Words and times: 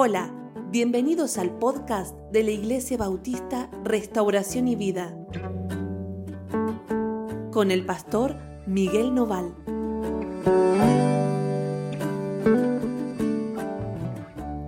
Hola, 0.00 0.32
bienvenidos 0.70 1.38
al 1.38 1.58
podcast 1.58 2.16
de 2.30 2.44
la 2.44 2.52
Iglesia 2.52 2.96
Bautista 2.96 3.68
Restauración 3.82 4.68
y 4.68 4.76
Vida 4.76 5.12
con 7.50 7.72
el 7.72 7.84
pastor 7.84 8.36
Miguel 8.68 9.12
Noval. 9.12 9.52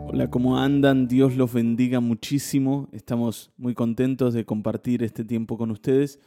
Hola, 0.08 0.28
¿cómo 0.30 0.58
andan? 0.58 1.06
Dios 1.06 1.36
los 1.36 1.52
bendiga 1.52 2.00
muchísimo. 2.00 2.88
Estamos 2.90 3.52
muy 3.56 3.74
contentos 3.74 4.34
de 4.34 4.44
compartir 4.44 5.04
este 5.04 5.24
tiempo 5.24 5.56
con 5.56 5.70
ustedes. 5.70 6.18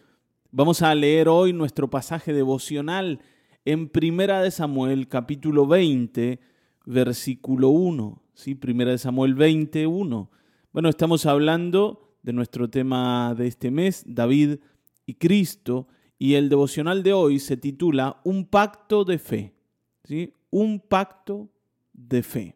Vamos 0.49 0.81
a 0.81 0.95
leer 0.95 1.27
hoy 1.27 1.51
nuestro 1.51 1.89
pasaje 1.89 2.31
devocional 2.31 3.19
en 3.65 3.89
Primera 3.89 4.41
de 4.41 4.49
Samuel, 4.49 5.09
capítulo 5.09 5.67
20, 5.67 6.39
versículo 6.85 7.67
1. 7.67 8.22
¿Sí? 8.33 8.55
Primera 8.55 8.91
de 8.91 8.97
Samuel 8.97 9.35
21. 9.35 10.29
Bueno, 10.71 10.89
estamos 10.89 11.25
hablando 11.25 12.15
de 12.21 12.33
nuestro 12.33 12.69
tema 12.69 13.35
de 13.35 13.47
este 13.47 13.71
mes, 13.71 14.03
David 14.07 14.57
y 15.05 15.15
Cristo, 15.15 15.87
y 16.17 16.35
el 16.35 16.49
devocional 16.49 17.03
de 17.03 17.13
hoy 17.13 17.39
se 17.39 17.57
titula 17.57 18.21
Un 18.23 18.45
pacto 18.45 19.03
de 19.03 19.19
fe. 19.19 19.53
¿sí? 20.03 20.33
Un 20.49 20.79
pacto 20.79 21.49
de 21.93 22.23
fe. 22.23 22.55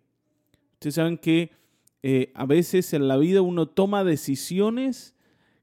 Ustedes 0.74 0.96
saben 0.96 1.18
que 1.18 1.52
eh, 2.04 2.32
a 2.36 2.46
veces 2.46 2.94
en 2.94 3.08
la 3.08 3.18
vida 3.18 3.42
uno 3.42 3.68
toma 3.68 4.04
decisiones 4.04 5.16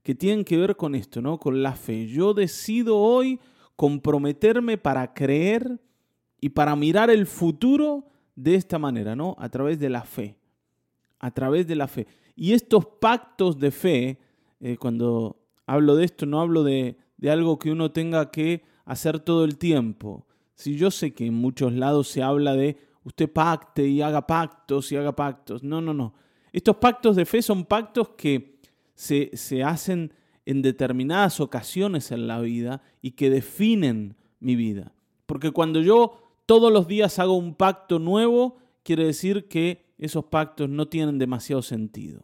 que 0.03 0.15
tienen 0.15 0.45
que 0.45 0.59
ver 0.59 0.77
con 0.77 0.95
esto, 0.95 1.23
¿no? 1.23 1.39
Con 1.39 1.63
la 1.63 1.75
fe. 1.77 2.07
Yo 2.09 2.35
decido 2.35 2.99
hoy 2.99 3.41
comprometerme 3.77 4.77
para 4.77 5.15
creer 5.15 5.81
y 6.41 6.51
para 6.51 6.77
mirar 6.77 7.09
el 7.09 7.27
futuro 7.27 8.07
de 8.37 8.55
esta 8.55 8.79
manera, 8.79 9.15
¿no? 9.17 9.37
A 9.39 9.49
través 9.49 9.79
de 9.79 9.89
la 9.89 10.03
fe. 10.03 10.37
A 11.19 11.31
través 11.31 11.67
de 11.67 11.77
la 11.77 11.89
fe. 11.89 12.07
Y 12.37 12.53
estos 12.53 12.87
pactos 12.87 13.59
de 13.59 13.71
fe, 13.71 14.19
eh, 14.61 14.77
cuando 14.77 15.37
hablo 15.67 15.97
de 15.97 16.05
esto, 16.05 16.27
no 16.27 16.41
hablo 16.41 16.65
de, 16.65 16.97
de 17.17 17.31
algo 17.31 17.59
que 17.59 17.71
uno 17.71 17.93
tenga 17.93 18.31
que 18.31 18.65
hacer 18.85 19.21
todo 19.21 19.45
el 19.45 19.57
tiempo. 19.57 20.27
Si 20.55 20.77
yo 20.77 20.91
sé 20.91 21.15
que 21.15 21.27
en 21.27 21.35
muchos 21.35 21.73
lados 21.73 22.09
se 22.09 22.23
habla 22.23 22.55
de 22.55 22.77
usted 23.05 23.31
pacte 23.31 23.87
y 23.87 24.03
haga 24.03 24.27
pactos 24.27 24.91
y 24.91 24.97
haga 24.97 25.15
pactos. 25.15 25.63
No, 25.63 25.81
no, 25.81 25.95
no. 25.95 26.15
Estos 26.53 26.77
pactos 26.77 27.17
de 27.17 27.27
fe 27.27 27.43
son 27.43 27.65
pactos 27.65 28.11
que 28.11 28.59
se, 28.95 29.31
se 29.35 29.63
hacen 29.63 30.13
en 30.47 30.63
determinadas 30.63 31.41
ocasiones 31.41 32.11
en 32.11 32.27
la 32.27 32.41
vida 32.41 32.83
y 33.01 33.13
que 33.13 33.31
definen 33.31 34.17
mi 34.41 34.57
vida. 34.57 34.93
Porque 35.27 35.51
cuando 35.51 35.81
yo 35.81 36.24
todos 36.47 36.73
los 36.73 36.87
días 36.87 37.19
hago 37.19 37.35
un 37.35 37.55
pacto 37.55 37.99
nuevo, 37.99 38.59
quiere 38.83 39.05
decir 39.05 39.49
que 39.49 39.85
esos 39.99 40.25
pactos 40.27 40.69
no 40.69 40.87
tienen 40.87 41.19
demasiado 41.19 41.63
sentido. 41.63 42.23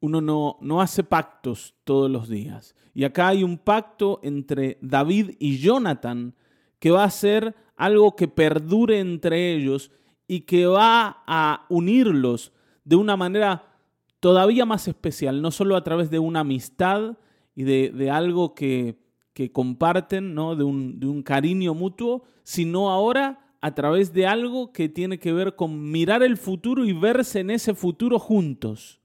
Uno 0.00 0.20
no, 0.20 0.58
no 0.60 0.80
hace 0.80 1.04
pactos 1.04 1.74
todos 1.84 2.10
los 2.10 2.28
días. 2.28 2.74
Y 2.92 3.04
acá 3.04 3.28
hay 3.28 3.42
un 3.42 3.58
pacto 3.58 4.20
entre 4.22 4.78
David 4.80 5.36
y 5.38 5.58
Jonathan 5.58 6.34
que 6.78 6.90
va 6.90 7.04
a 7.04 7.10
ser 7.10 7.54
algo 7.76 8.14
que 8.14 8.28
perdure 8.28 9.00
entre 9.00 9.54
ellos 9.54 9.90
y 10.28 10.40
que 10.40 10.66
va 10.66 11.22
a 11.26 11.66
unirlos 11.68 12.52
de 12.84 12.96
una 12.96 13.16
manera 13.16 13.74
todavía 14.20 14.64
más 14.64 14.88
especial, 14.88 15.42
no 15.42 15.50
solo 15.50 15.76
a 15.76 15.84
través 15.84 16.10
de 16.10 16.18
una 16.18 16.40
amistad 16.40 17.18
y 17.54 17.62
de, 17.64 18.10
algo 18.10 18.54
que, 18.54 18.98
que 19.32 19.52
comparten, 19.52 20.34
¿no? 20.34 20.56
de, 20.56 20.64
un, 20.64 20.98
de 20.98 21.06
un 21.06 21.22
cariño 21.22 21.74
mutuo, 21.74 22.24
sino 22.42 22.90
ahora 22.90 23.43
a 23.64 23.74
través 23.74 24.12
de 24.12 24.26
algo 24.26 24.74
que 24.74 24.90
tiene 24.90 25.18
que 25.18 25.32
ver 25.32 25.56
con 25.56 25.90
mirar 25.90 26.22
el 26.22 26.36
futuro 26.36 26.84
y 26.84 26.92
verse 26.92 27.40
en 27.40 27.48
ese 27.48 27.74
futuro 27.74 28.18
juntos. 28.18 29.00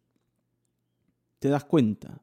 ¿Te 1.40 1.48
das 1.48 1.64
cuenta? 1.64 2.22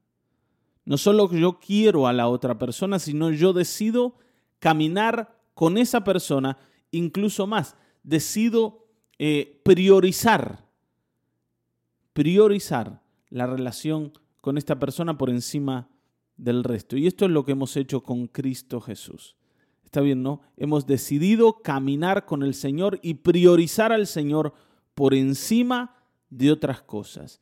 No 0.85 0.99
solo 0.99 1.33
yo 1.33 1.59
quiero 1.59 2.07
a 2.07 2.13
la 2.13 2.29
otra 2.29 2.59
persona, 2.59 2.99
sino 2.99 3.31
yo 3.31 3.55
decido 3.55 4.19
caminar 4.59 5.41
con 5.55 5.79
esa 5.79 6.05
persona, 6.05 6.59
incluso 6.91 7.47
más, 7.47 7.75
decido 8.03 8.87
eh, 9.19 9.63
priorizar, 9.65 10.69
priorizar 12.13 13.01
la 13.31 13.47
relación 13.47 14.13
con 14.43 14.59
esta 14.59 14.79
persona 14.79 15.17
por 15.17 15.31
encima 15.31 15.89
del 16.37 16.65
resto. 16.65 16.99
Y 16.99 17.07
esto 17.07 17.25
es 17.25 17.31
lo 17.31 17.47
que 17.47 17.53
hemos 17.53 17.79
hecho 17.79 18.03
con 18.03 18.27
Cristo 18.27 18.83
Jesús. 18.83 19.37
Está 19.87 20.01
bien, 20.01 20.23
¿no? 20.23 20.41
Hemos 20.57 20.85
decidido 20.87 21.63
caminar 21.63 22.27
con 22.27 22.43
el 22.43 22.55
Señor 22.55 22.99
y 23.03 23.15
priorizar 23.15 23.93
al 23.93 24.09
Señor 24.09 24.53
por 24.95 25.15
encima 25.15 25.95
de 26.29 26.51
otras 26.51 26.83
cosas. 26.83 27.41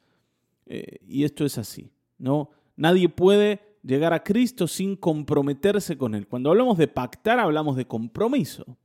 Eh, 0.67 0.99
y 1.09 1.25
esto 1.25 1.47
es 1.47 1.57
así, 1.57 1.91
¿no? 2.19 2.51
Nadie 2.77 3.09
puede 3.09 3.79
llegar 3.83 4.13
a 4.13 4.23
Cristo 4.23 4.69
sin 4.69 4.95
comprometerse 4.95 5.97
con 5.97 6.15
Él. 6.15 6.29
Cuando 6.29 6.51
hablamos 6.51 6.77
de 6.77 6.87
pactar, 6.87 7.41
hablamos 7.41 7.77
de 7.77 7.87
compromiso. 7.87 8.77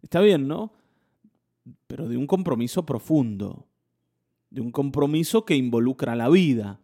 Está 0.00 0.20
bien, 0.20 0.46
¿no? 0.46 0.72
Pero 1.88 2.08
de 2.08 2.16
un 2.16 2.26
compromiso 2.28 2.86
profundo, 2.86 3.66
de 4.48 4.60
un 4.60 4.70
compromiso 4.70 5.44
que 5.44 5.56
involucra 5.56 6.14
la 6.14 6.28
vida. 6.28 6.80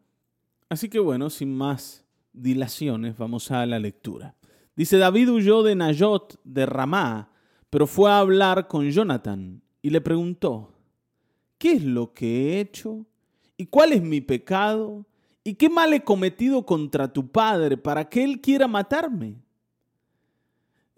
Así 0.68 0.88
que 0.88 0.98
bueno, 0.98 1.30
sin 1.30 1.54
más 1.54 2.04
dilaciones, 2.32 3.16
vamos 3.16 3.52
a 3.52 3.64
la 3.66 3.78
lectura. 3.78 4.34
Dice, 4.76 4.98
David 4.98 5.30
huyó 5.30 5.62
de 5.62 5.74
Nayot 5.74 6.40
de 6.44 6.66
Ramá, 6.66 7.30
pero 7.70 7.86
fue 7.86 8.10
a 8.10 8.18
hablar 8.18 8.66
con 8.66 8.90
Jonathan 8.90 9.62
y 9.82 9.90
le 9.90 10.00
preguntó, 10.00 10.72
¿qué 11.58 11.72
es 11.72 11.84
lo 11.84 12.12
que 12.12 12.26
he 12.26 12.60
hecho? 12.60 13.06
¿Y 13.56 13.66
cuál 13.66 13.92
es 13.92 14.02
mi 14.02 14.20
pecado? 14.20 15.06
¿Y 15.44 15.54
qué 15.54 15.68
mal 15.68 15.92
he 15.92 16.02
cometido 16.02 16.64
contra 16.64 17.12
tu 17.12 17.28
padre 17.28 17.76
para 17.76 18.08
que 18.08 18.24
él 18.24 18.40
quiera 18.40 18.66
matarme? 18.66 19.36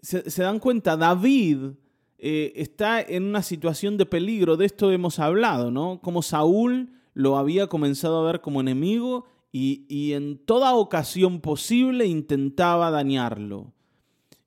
Se, 0.01 0.41
dan 0.41 0.59
cuenta, 0.59 0.95
David 0.95 1.71
eh, 2.17 2.53
está 2.55 3.01
en 3.01 3.23
una 3.23 3.41
situación 3.41 3.97
de 3.97 4.05
peligro, 4.05 4.55
de 4.55 4.65
esto 4.65 4.91
hemos 4.91 5.19
hablado, 5.19 5.69
¿no? 5.69 5.99
Como 6.01 6.21
Saúl 6.21 6.93
lo 7.13 7.37
había 7.37 7.67
comenzado 7.67 8.19
a 8.19 8.31
ver 8.31 8.41
como 8.41 8.61
enemigo 8.61 9.25
y, 9.59 10.13
en 10.13 10.37
toda 10.37 10.75
ocasión 10.75 11.41
posible 11.41 12.05
intentaba 12.05 12.91
dañarlo. 12.91 13.73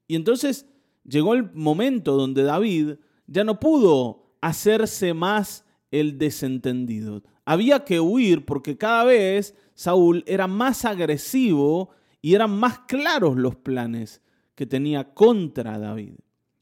Y 0.07 0.15
entonces 0.15 0.67
llegó 1.05 1.35
el 1.35 1.53
momento 1.53 2.17
donde 2.17 2.45
David 2.45 2.95
ya 3.27 3.45
no 3.45 3.59
pudo 3.59 4.37
hacerse 4.41 5.13
más 5.15 5.65
el 5.91 6.19
desentendido. 6.19 7.23
Había 7.45 7.85
que 7.85 7.99
huir 7.99 8.45
porque 8.45 8.77
cada 8.79 9.05
vez 9.05 9.57
Saúl 9.75 10.23
era 10.27 10.47
más 10.47 10.85
agresivo 10.85 11.91
y 12.23 12.35
eran 12.35 12.57
más 12.57 12.81
claros 12.81 13.37
los 13.37 13.57
planes 13.57 14.23
que 14.55 14.67
tenía 14.67 15.13
contra 15.13 15.79
David. 15.79 16.15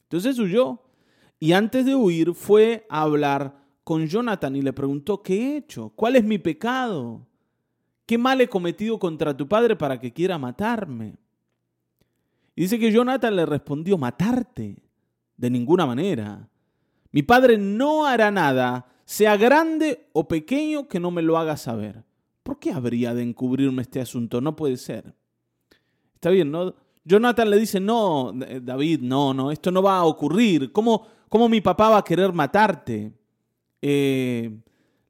Entonces 0.05 0.39
huyó 0.39 0.81
y 1.39 1.53
antes 1.53 1.85
de 1.85 1.95
huir 1.95 2.33
fue 2.33 2.87
a 2.89 3.03
hablar 3.03 3.59
con 3.85 4.07
Jonathan 4.07 4.57
y 4.57 4.63
le 4.63 4.73
preguntó, 4.73 5.23
¿qué 5.23 5.35
he 5.35 5.57
hecho? 5.59 5.93
¿Cuál 5.95 6.17
es 6.17 6.25
mi 6.25 6.39
pecado? 6.39 7.28
¿Qué 8.09 8.17
mal 8.17 8.41
he 8.41 8.49
cometido 8.49 8.99
contra 8.99 9.37
tu 9.37 9.47
padre 9.47 9.77
para 9.77 10.01
que 10.01 10.15
quiera 10.15 10.39
matarme? 10.39 11.17
Y 12.57 12.63
dice 12.63 12.79
que 12.79 12.91
Jonathan 12.91 13.37
le 13.37 13.45
respondió, 13.45 13.99
matarte, 13.99 14.83
de 15.37 15.51
ninguna 15.51 15.85
manera. 15.85 16.49
Mi 17.13 17.23
padre 17.23 17.59
no 17.59 18.07
hará 18.07 18.31
nada, 18.31 18.87
sea 19.05 19.37
grande 19.37 20.09
o 20.15 20.27
pequeño, 20.27 20.89
que 20.89 20.99
no 20.99 21.11
me 21.11 21.21
lo 21.21 21.37
haga 21.37 21.59
saber. 21.59 22.03
¿Por 22.43 22.59
qué 22.59 22.73
habría 22.73 23.13
de 23.13 23.25
encubrirme 23.25 23.83
este 23.83 24.01
asunto? 24.01 24.41
No 24.41 24.57
puede 24.57 24.79
ser. 24.79 25.15
Está 26.15 26.31
bien, 26.31 26.51
¿no? 26.51 26.75
Jonathan 27.05 27.51
le 27.51 27.59
dice, 27.59 27.79
no, 27.79 28.33
David, 28.33 29.01
no, 29.03 29.35
no, 29.35 29.51
esto 29.51 29.71
no 29.71 29.83
va 29.83 29.99
a 29.99 30.05
ocurrir. 30.05 30.73
¿Cómo, 30.73 31.07
cómo 31.29 31.47
mi 31.47 31.61
papá 31.61 31.91
va 31.91 31.99
a 31.99 32.05
querer 32.05 32.33
matarte? 32.33 33.13
Eh, 33.83 34.59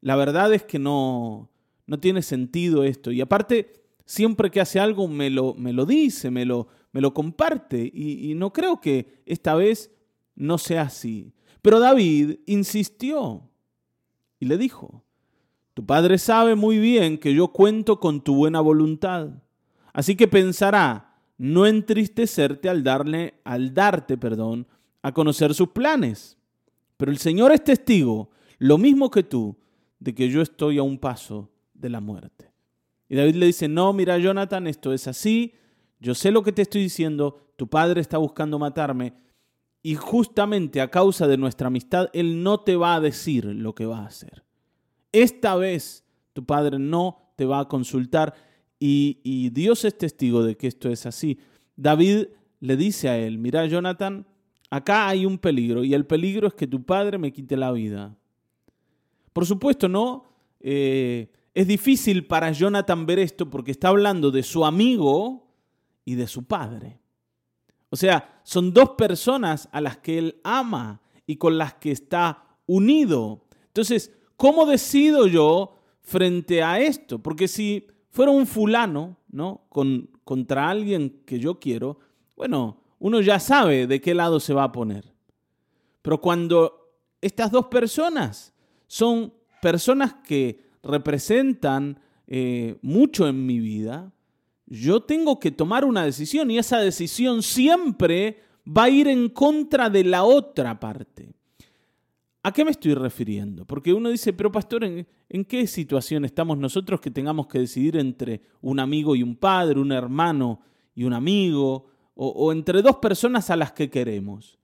la 0.01 0.17
verdad 0.17 0.53
es 0.53 0.65
que 0.65 0.81
no, 0.81 1.49
no 1.89 1.99
tiene 1.99 2.23
sentido 2.23 2.85
esto. 2.85 3.11
Y 3.11 3.21
aparte, 3.21 3.73
siempre 4.05 4.51
que 4.51 4.61
hace 4.61 4.79
algo 4.79 5.09
me 5.09 5.31
lo, 5.31 5.55
me 5.55 5.73
lo 5.73 5.87
dice, 5.87 6.31
me 6.31 6.45
lo, 6.45 6.69
me 6.93 7.01
lo 7.01 7.15
comparte. 7.15 7.91
Y, 7.93 8.35
no 8.35 8.53
creo 8.53 8.81
que 8.81 9.23
esta 9.25 9.55
vez 9.55 9.91
no 10.37 10.59
sea 10.59 10.83
así. 10.83 11.33
Pero 11.63 11.81
David 11.81 12.41
insistió 12.47 13.49
y 14.39 14.47
le 14.47 14.59
dijo, 14.59 15.03
tu 15.73 15.85
padre 15.85 16.19
sabe 16.19 16.55
muy 16.55 16.79
bien 16.79 17.17
que 17.17 17.35
yo 17.35 17.49
cuento 17.49 17.99
con 17.99 18.21
tu 18.21 18.35
buena 18.35 18.61
voluntad. 18.61 19.31
Así 19.95 20.15
que 20.15 20.29
pensará 20.29 21.17
no 21.39 21.67
entristecerte 21.67 22.69
al 22.69 22.85
darle, 22.85 23.41
al 23.45 23.73
darte, 23.73 24.19
perdón, 24.19 24.67
a 25.01 25.13
conocer 25.13 25.55
sus 25.55 25.71
planes. 25.71 26.37
Pero 26.99 27.11
el 27.11 27.19
Señor 27.19 27.51
es 27.53 27.65
testigo, 27.65 28.31
lo 28.59 28.77
mismo 28.77 29.11
que 29.11 29.23
tú, 29.23 29.57
de 29.99 30.15
que 30.15 30.29
yo 30.29 30.43
estoy 30.43 30.77
a 30.77 30.83
un 30.83 30.99
paso 30.99 31.49
de 31.79 31.89
la 31.89 32.01
muerte. 32.01 32.53
Y 33.09 33.17
David 33.17 33.37
le 33.37 33.47
dice, 33.47 33.69
no, 33.69 33.93
mira 33.93 34.19
Jonathan, 34.19 34.67
esto 34.67 34.93
es 34.93 35.09
así, 35.09 35.55
yo 36.01 36.15
sé 36.15 36.31
lo 36.31 36.43
que 36.43 36.53
te 36.53 36.63
estoy 36.63 36.83
diciendo, 36.83 37.53
tu 37.57 37.69
padre 37.69 38.01
está 38.01 38.19
buscando 38.19 38.59
matarme 38.59 39.15
y 39.83 39.95
justamente 39.95 40.81
a 40.81 40.91
causa 40.91 41.27
de 41.27 41.39
nuestra 41.39 41.69
amistad, 41.69 42.11
él 42.13 42.43
no 42.43 42.61
te 42.61 42.77
va 42.77 42.95
a 42.95 43.01
decir 43.01 43.45
lo 43.45 43.75
que 43.75 43.87
va 43.87 44.01
a 44.01 44.07
hacer. 44.07 44.45
Esta 45.13 45.57
vez 45.57 46.05
tu 46.35 46.45
padre 46.45 46.79
no 46.79 47.33
te 47.37 47.47
va 47.47 47.61
a 47.61 47.69
consultar 47.69 48.35
y, 48.79 49.21
y 49.25 49.51
Dios 49.51 49.85
es 49.85 49.97
testigo 49.97 50.43
de 50.43 50.57
que 50.57 50.67
esto 50.67 50.91
es 50.91 51.07
así. 51.07 51.39
David 51.77 52.27
le 52.61 52.77
dice 52.77 53.09
a 53.09 53.19
él, 53.19 53.39
mira 53.39 53.67
Jonathan, 53.67 54.27
acá 54.71 55.09
hay 55.09 55.25
un 55.25 55.39
peligro 55.39 55.85
y 55.85 55.95
el 55.95 56.05
peligro 56.07 56.49
es 56.49 56.55
que 56.55 56.67
tu 56.67 56.85
padre 56.85 57.19
me 57.19 57.33
quite 57.33 57.57
la 57.57 57.73
vida. 57.73 58.17
Por 59.33 59.47
supuesto, 59.47 59.89
no. 59.89 60.25
Eh, 60.61 61.31
es 61.59 61.67
difícil 61.67 62.25
para 62.25 62.53
Jonathan 62.53 63.05
ver 63.05 63.19
esto 63.19 63.51
porque 63.51 63.73
está 63.73 63.89
hablando 63.89 64.31
de 64.31 64.45
su 64.45 64.65
amigo 64.65 65.57
y 66.05 66.15
de 66.15 66.29
su 66.29 66.45
padre. 66.45 67.01
O 67.91 67.97
sea, 67.97 68.41
son 68.45 68.73
dos 68.73 68.91
personas 68.91 69.69
a 69.73 69.81
las 69.81 69.97
que 69.97 70.19
él 70.19 70.41
ama 70.45 71.01
y 71.27 71.35
con 71.35 71.59
las 71.59 71.75
que 71.75 71.91
está 71.91 72.45
unido. 72.67 73.45
Entonces, 73.67 74.17
¿cómo 74.37 74.67
decido 74.67 75.27
yo 75.27 75.75
frente 76.01 76.63
a 76.63 76.79
esto? 76.79 77.19
Porque 77.19 77.49
si 77.49 77.89
fuera 78.09 78.31
un 78.31 78.47
fulano, 78.47 79.17
¿no? 79.29 79.67
Con, 79.69 80.11
contra 80.23 80.71
alguien 80.71 81.25
que 81.27 81.41
yo 81.41 81.59
quiero, 81.59 81.99
bueno, 82.37 82.85
uno 83.01 83.21
ya 83.21 83.41
sabe 83.41 83.89
de 83.89 84.01
qué 84.01 84.15
lado 84.15 84.39
se 84.39 84.55
va 84.55 84.63
a 84.63 84.71
poner. 84.71 85.13
Pero 86.03 86.21
cuando 86.21 87.01
estas 87.21 87.51
dos 87.51 87.67
personas 87.67 88.55
son 88.87 89.35
personas 89.61 90.15
que 90.23 90.68
representan 90.83 92.01
eh, 92.27 92.79
mucho 92.83 93.29
en 93.29 93.47
mi 93.47 93.59
vida, 93.59 94.13
yo 94.67 95.01
tengo 95.01 95.41
que 95.41 95.51
tomar 95.51 95.85
una 95.85 96.05
decisión 96.05 96.51
y 96.51 96.59
esa 96.59 96.79
decisión 96.79 97.43
siempre 97.43 98.41
va 98.67 98.85
a 98.85 98.91
ir 98.91 99.09
en 99.09 99.29
contra 99.31 99.89
de 99.89 100.05
la 100.05 100.25
otra 100.25 100.79
parte. 100.79 101.33
¿A 102.43 102.53
qué 102.53 102.65
me 102.65 102.71
estoy 102.71 102.95
refiriendo? 102.95 103.65
Porque 103.65 103.93
uno 103.93 104.11
dice, 104.11 104.33
pero 104.33 104.53
pastor, 104.53 104.85
¿en, 104.85 105.07
¿en, 105.29 105.45
qué 105.45 105.67
situación 105.67 106.25
estamos 106.25 106.57
nosotros 106.59 107.01
que 107.01 107.11
tengamos 107.11 107.47
que 107.47 107.59
decidir 107.59 107.97
entre 107.97 108.43
un 108.61 108.79
amigo 108.79 109.17
y 109.17 109.23
un 109.23 109.37
padre, 109.37 109.81
un 109.81 109.93
hermano 109.93 110.61
y 110.95 111.05
un 111.05 111.15
amigo, 111.15 111.87
o, 112.15 112.29
o 112.29 112.53
entre 112.53 112.83
dos 112.83 112.97
personas 112.97 113.51
a 113.51 113.57
las 113.57 113.73
que 113.73 113.91
queremos? 113.91 114.59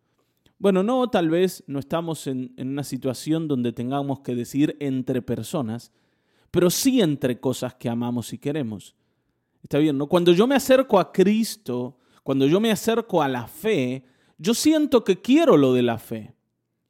Bueno, 0.59 0.83
no, 0.83 1.09
tal 1.11 1.29
vez 1.31 1.65
no 1.67 1.79
estamos 1.79 2.27
en, 2.27 2.55
en 2.57 2.69
una 2.69 2.85
situación 2.85 3.49
donde 3.49 3.73
tengamos 3.73 4.21
que 4.21 4.35
decidir 4.35 4.77
entre 4.81 5.21
personas, 5.21 5.93
pero 6.55 6.71
sí 6.71 7.01
entre 7.01 7.41
cosas 7.41 7.75
que 7.75 7.89
amamos 7.89 8.33
y 8.33 8.39
queremos. 8.39 8.95
Está 9.61 9.79
bien, 9.79 9.99
¿no? 9.99 10.07
Cuando 10.07 10.31
yo 10.31 10.47
me 10.47 10.55
acerco 10.55 11.01
a 11.01 11.11
Cristo, 11.11 11.99
cuando 12.23 12.47
yo 12.47 12.61
me 12.61 12.71
acerco 12.71 13.21
a 13.21 13.27
la 13.27 13.49
fe, 13.49 14.05
yo 14.39 14.55
siento 14.55 15.03
que 15.03 15.21
quiero 15.21 15.57
lo 15.57 15.73
de 15.73 15.83
la 15.83 15.99
fe 15.99 16.33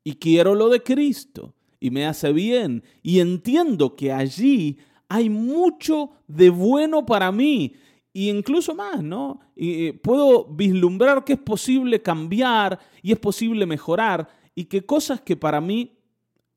y 0.04 0.16
quiero 0.16 0.54
lo 0.54 0.68
de 0.68 0.82
Cristo 0.82 1.54
y 1.80 1.90
me 1.90 2.04
hace 2.04 2.30
bien 2.34 2.82
y 3.02 3.20
entiendo 3.20 3.96
que 3.96 4.12
allí 4.12 4.76
hay 5.08 5.30
mucho 5.30 6.10
de 6.28 6.50
bueno 6.50 7.06
para 7.06 7.32
mí 7.32 7.72
y 8.12 8.28
incluso 8.28 8.74
más, 8.74 9.02
¿no? 9.02 9.40
Y 9.56 9.92
puedo 9.92 10.44
vislumbrar 10.44 11.24
que 11.24 11.32
es 11.32 11.40
posible 11.40 12.02
cambiar 12.02 12.78
y 13.00 13.12
es 13.12 13.18
posible 13.18 13.64
mejorar 13.64 14.28
y 14.54 14.66
que 14.66 14.84
cosas 14.84 15.22
que 15.22 15.38
para 15.38 15.62
mí 15.62 15.96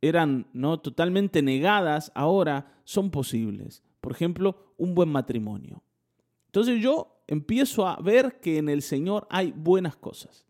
eran 0.02 0.48
no 0.52 0.82
totalmente 0.82 1.42
negadas 1.42 2.12
ahora 2.14 2.74
son 2.88 3.12
posibles. 3.12 3.84
Por 4.00 4.14
ejemplo, 4.14 4.74
un 4.78 4.96
buen 4.96 5.10
matrimonio. 5.10 5.84
Entonces 6.46 6.82
yo 6.82 7.22
empiezo 7.28 7.86
a 7.86 7.98
ver 7.98 8.40
que 8.40 8.60
en 8.60 8.70
el 8.70 8.82
Señor 8.82 9.28
hay 9.30 9.52
buenas 9.52 9.98
cosas. 9.98 10.46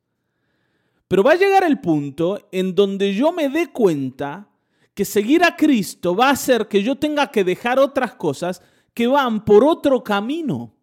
Pero 1.07 1.23
va 1.23 1.31
a 1.31 1.37
llegar 1.37 1.63
el 1.63 1.81
punto 1.81 2.47
en 2.51 2.75
donde 2.75 3.15
yo 3.15 3.31
me 3.31 3.49
dé 3.49 3.71
cuenta 3.71 4.51
que 4.93 5.03
seguir 5.03 5.43
a 5.43 5.55
Cristo 5.55 6.15
va 6.15 6.27
a 6.27 6.33
hacer 6.33 6.67
que 6.67 6.83
yo 6.83 6.95
tenga 6.95 7.31
que 7.31 7.43
dejar 7.43 7.79
otras 7.79 8.13
cosas 8.13 8.61
que 8.93 9.07
van 9.07 9.43
por 9.43 9.63
otro 9.63 10.03
camino. 10.03 10.75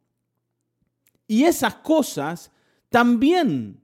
Y 1.29 1.45
esas 1.45 1.77
cosas 1.77 2.51
también 2.89 3.81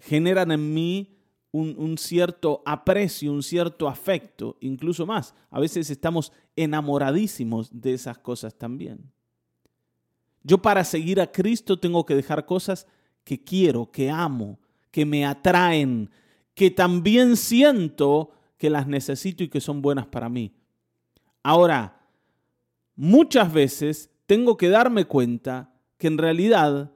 generan 0.00 0.50
en 0.50 0.74
mí 0.74 1.16
un, 1.52 1.98
cierto 1.98 2.62
aprecio, 2.64 3.30
un 3.30 3.42
cierto 3.42 3.86
afecto, 3.86 4.56
incluso 4.60 5.06
más. 5.06 5.34
A 5.50 5.60
veces 5.60 5.90
estamos 5.90 6.32
enamoradísimos 6.56 7.68
de 7.72 7.92
esas 7.92 8.18
cosas 8.18 8.54
también. 8.54 9.12
Yo 10.42 10.58
para 10.58 10.82
seguir 10.82 11.20
a 11.20 11.30
Cristo 11.30 11.78
tengo 11.78 12.04
que 12.06 12.16
dejar 12.16 12.46
cosas 12.46 12.86
que 13.22 13.44
quiero, 13.44 13.90
que 13.92 14.10
amo, 14.10 14.58
que 14.90 15.04
me 15.04 15.26
atraen, 15.26 16.10
que 16.54 16.70
también 16.70 17.36
siento 17.36 18.30
que 18.56 18.70
las 18.70 18.86
necesito 18.86 19.44
y 19.44 19.48
que 19.48 19.60
son 19.60 19.82
buenas 19.82 20.06
para 20.06 20.28
mí. 20.28 20.54
Ahora, 21.42 22.00
muchas 22.96 23.52
veces 23.52 24.10
tengo 24.26 24.56
que 24.56 24.70
darme 24.70 25.04
cuenta 25.04 25.74
que 25.98 26.06
en 26.06 26.18
realidad, 26.18 26.92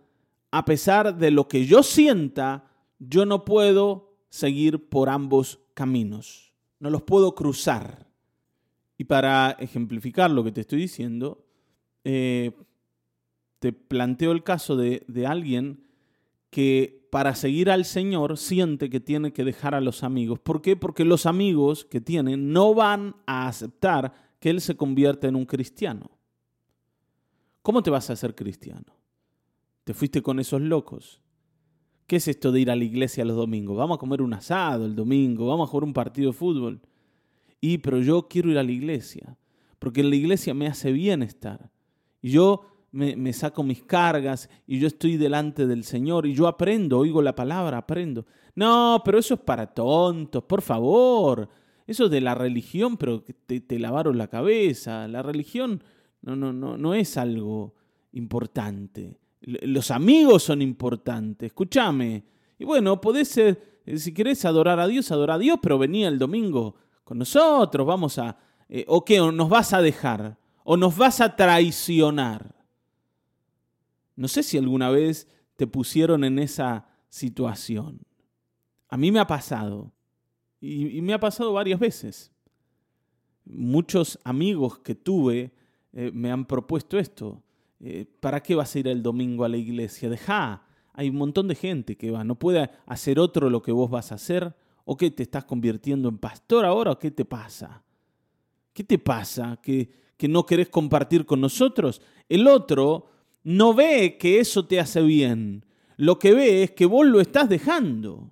a 0.51 0.65
pesar 0.65 1.17
de 1.17 1.31
lo 1.31 1.47
que 1.47 1.67
yo 1.67 1.83
sienta, 1.83 2.65
yo 2.99 3.27
no 3.27 3.45
puedo 3.45 4.06
seguir 4.37 4.89
por 4.89 5.09
ambos 5.09 5.61
caminos, 5.75 6.53
no 6.79 6.91
los 6.91 7.03
puedo 7.03 7.35
cruzar. 7.35 8.07
Y 8.99 9.05
para 9.05 9.53
ejemplificar 9.53 10.31
lo 10.31 10.45
que 10.45 10.53
te 10.53 10.61
estoy 10.61 10.81
diciendo, 10.81 11.45
eh, 12.05 12.53
te 13.59 13.73
planteo 13.73 14.33
el 14.33 14.43
caso 14.43 14.77
de, 14.77 15.05
de 15.09 15.27
alguien 15.27 15.87
que 16.51 17.09
para 17.11 17.35
seguir 17.35 17.71
al 17.71 17.85
Señor 17.85 18.37
siente 18.37 18.91
que 18.91 19.01
tiene 19.01 19.33
que 19.33 19.45
dejar 19.45 19.75
a 19.75 19.81
los 19.81 20.03
amigos. 20.03 20.39
¿Por 20.39 20.61
qué? 20.61 20.77
Porque 20.77 21.05
los 21.05 21.27
amigos 21.27 21.85
que 21.85 22.01
tiene 22.01 22.37
no 22.37 22.75
van 22.75 23.17
a 23.27 23.49
aceptar 23.49 24.13
que 24.39 24.51
él 24.51 24.61
se 24.61 24.77
convierta 24.77 25.29
en 25.29 25.37
un 25.37 25.47
cristiano. 25.47 26.11
¿Cómo 27.63 27.83
te 27.83 27.91
vas 27.91 28.11
a 28.11 28.13
hacer 28.13 28.35
cristiano? 28.35 28.97
¿Te 29.85 29.95
fuiste 29.95 30.23
con 30.23 30.41
esos 30.41 30.61
locos? 30.61 31.21
¿Qué 32.07 32.17
es 32.17 32.29
esto 32.29 32.53
de 32.53 32.61
ir 32.61 32.71
a 32.71 32.77
la 32.77 32.85
iglesia 32.85 33.25
los 33.25 33.37
domingos? 33.37 33.77
Vamos 33.77 33.97
a 33.97 33.99
comer 33.99 34.23
un 34.23 34.33
asado 34.33 34.87
el 34.87 34.95
domingo, 34.95 35.49
vamos 35.49 35.69
a 35.69 35.71
jugar 35.71 35.85
un 35.85 35.93
partido 35.93 36.31
de 36.31 36.37
fútbol. 36.37 36.81
Y, 37.61 37.79
pero 37.79 38.01
yo 38.01 38.29
quiero 38.29 38.51
ir 38.51 38.59
a 38.59 38.63
la 38.63 38.71
iglesia, 38.71 39.37
porque 39.79 40.03
en 40.03 40.11
la 40.11 40.17
iglesia 40.17 40.55
me 40.55 40.69
hace 40.69 40.93
bien 40.93 41.23
estar. 41.23 41.71
Y 42.23 42.31
yo 42.31 42.63
me, 42.93 43.33
saco 43.33 43.63
mis 43.63 43.83
cargas 43.83 44.49
y 44.67 44.79
yo 44.79 44.87
estoy 44.87 45.17
delante 45.17 45.67
del 45.67 45.85
Señor 45.85 46.27
y 46.27 46.35
yo 46.35 46.47
aprendo, 46.47 46.99
oigo 46.99 47.21
la 47.21 47.35
palabra, 47.35 47.79
aprendo. 47.79 48.25
No, 48.55 49.03
pero 49.05 49.19
eso 49.19 49.35
es 49.35 49.41
para 49.41 49.67
tontos, 49.67 50.45
por 50.45 50.63
favor. 50.63 51.49
Eso 51.87 52.07
es 52.07 52.11
de 52.11 52.21
la 52.21 52.35
religión, 52.35 52.97
pero 52.97 53.23
te, 53.23 53.61
te 53.61 53.79
lavaron 53.79 54.17
la 54.17 54.29
cabeza. 54.29 55.09
La 55.09 55.23
religión 55.23 55.83
no, 56.23 56.37
no, 56.37 56.53
no, 56.53 56.79
no 56.79 56.95
es 56.95 57.17
algo 57.17 57.75
importante. 58.13 59.19
Los 59.41 59.91
amigos 59.91 60.43
son 60.43 60.63
importantes, 60.63 61.49
escúchame. 61.49 62.25
Y 62.59 62.65
bueno, 62.65 63.01
podés 63.01 63.29
ser, 63.29 63.81
eh, 63.85 63.99
si 63.99 64.13
querés 64.13 64.45
adorar 64.45 64.81
a 64.81 64.87
Dios, 64.87 65.11
adorar 65.11 65.37
a 65.37 65.41
Dios, 65.41 65.59
pero 65.63 65.79
venía 65.79 66.09
el 66.09 66.19
domingo 66.19 66.77
con 67.05 67.19
nosotros, 67.19 67.87
vamos 67.87 68.19
a... 68.19 68.37
Eh, 68.69 68.85
¿O 68.89 69.05
qué? 69.05 69.21
¿O 69.21 69.31
nos 69.31 69.49
vas 69.49 69.73
a 69.73 69.81
dejar? 69.81 70.39
¿O 70.65 70.77
nos 70.77 70.97
vas 70.97 71.21
a 71.21 71.37
traicionar? 71.37 72.55
No 74.17 74.27
sé 74.27 74.43
si 74.43 74.59
alguna 74.59 74.91
vez 74.91 75.29
te 75.57 75.67
pusieron 75.67 76.25
en 76.25 76.39
esa 76.39 76.89
situación. 77.09 78.01
A 78.89 78.97
mí 78.97 79.13
me 79.13 79.21
ha 79.21 79.27
pasado. 79.27 79.93
Y, 80.61 81.01
me 81.03 81.13
ha 81.13 81.21
pasado 81.21 81.53
varias 81.53 81.79
veces. 81.79 82.33
Muchos 83.45 84.19
amigos 84.25 84.79
que 84.79 84.95
tuve 84.95 85.53
eh, 85.93 86.11
me 86.13 86.31
han 86.33 86.47
propuesto 86.47 86.99
esto. 86.99 87.43
Eh, 87.81 88.07
¿Para 88.21 88.43
qué 88.43 88.55
vas 88.55 88.75
a 88.75 88.79
ir 88.79 88.89
el 88.89 89.03
domingo 89.03 89.45
a 89.45 89.49
la 89.49 89.57
iglesia? 89.57 90.09
Deja. 90.09 90.63
Hay 90.93 91.11
un 91.11 91.17
montón 91.17 91.49
de 91.49 91.55
gente 91.55 91.97
que 91.97 92.11
va. 92.11 92.25
¿No 92.25 92.39
puede 92.39 92.71
hacer 92.87 93.19
otro 93.19 93.51
lo 93.51 93.63
que 93.63 93.73
vos 93.73 93.91
vas 93.91 94.13
a 94.13 94.15
hacer? 94.17 94.55
¿O 94.85 94.97
qué 94.97 95.11
te 95.11 95.23
estás 95.23 95.45
convirtiendo 95.45 96.09
en 96.09 96.19
pastor 96.19 96.65
ahora? 96.65 96.93
¿O 96.93 96.99
qué 96.99 97.11
te 97.11 97.25
pasa? 97.25 97.83
¿Qué 98.73 98.85
te 98.85 98.99
pasa? 98.99 99.59
¿Que, 99.63 99.91
que 100.17 100.29
no 100.29 100.47
querés 100.47 100.69
compartir 100.69 101.27
con 101.27 101.41
nosotros? 101.41 102.01
El 102.29 102.47
otro 102.47 103.11
no 103.43 103.75
ve 103.75 104.17
que 104.19 104.41
eso 104.41 104.67
te 104.67 104.81
hace 104.81 105.03
bien. 105.03 105.65
Lo 105.97 106.19
que 106.19 106.33
ve 106.33 106.63
es 106.63 106.71
que 106.73 106.87
vos 106.87 107.07
lo 107.07 107.21
estás 107.21 107.49
dejando. 107.49 108.31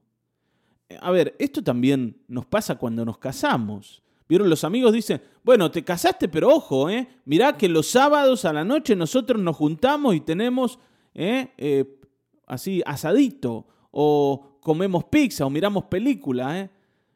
A 1.00 1.10
ver, 1.10 1.34
esto 1.38 1.62
también 1.62 2.22
nos 2.28 2.46
pasa 2.46 2.76
cuando 2.76 3.04
nos 3.04 3.18
casamos. 3.18 4.03
Los 4.38 4.64
amigos 4.64 4.92
dicen, 4.92 5.22
bueno, 5.42 5.70
te 5.70 5.84
casaste, 5.84 6.28
pero 6.28 6.48
ojo, 6.54 6.90
¿eh? 6.90 7.08
mirá 7.24 7.56
que 7.56 7.68
los 7.68 7.86
sábados 7.86 8.44
a 8.44 8.52
la 8.52 8.64
noche 8.64 8.96
nosotros 8.96 9.40
nos 9.40 9.56
juntamos 9.56 10.14
y 10.14 10.20
tenemos 10.20 10.78
¿eh? 11.14 11.52
Eh, 11.56 12.00
así 12.46 12.82
asadito, 12.84 13.66
o 13.90 14.58
comemos 14.60 15.04
pizza, 15.04 15.46
o 15.46 15.50
miramos 15.50 15.84
película. 15.84 16.60
¿eh? 16.60 16.70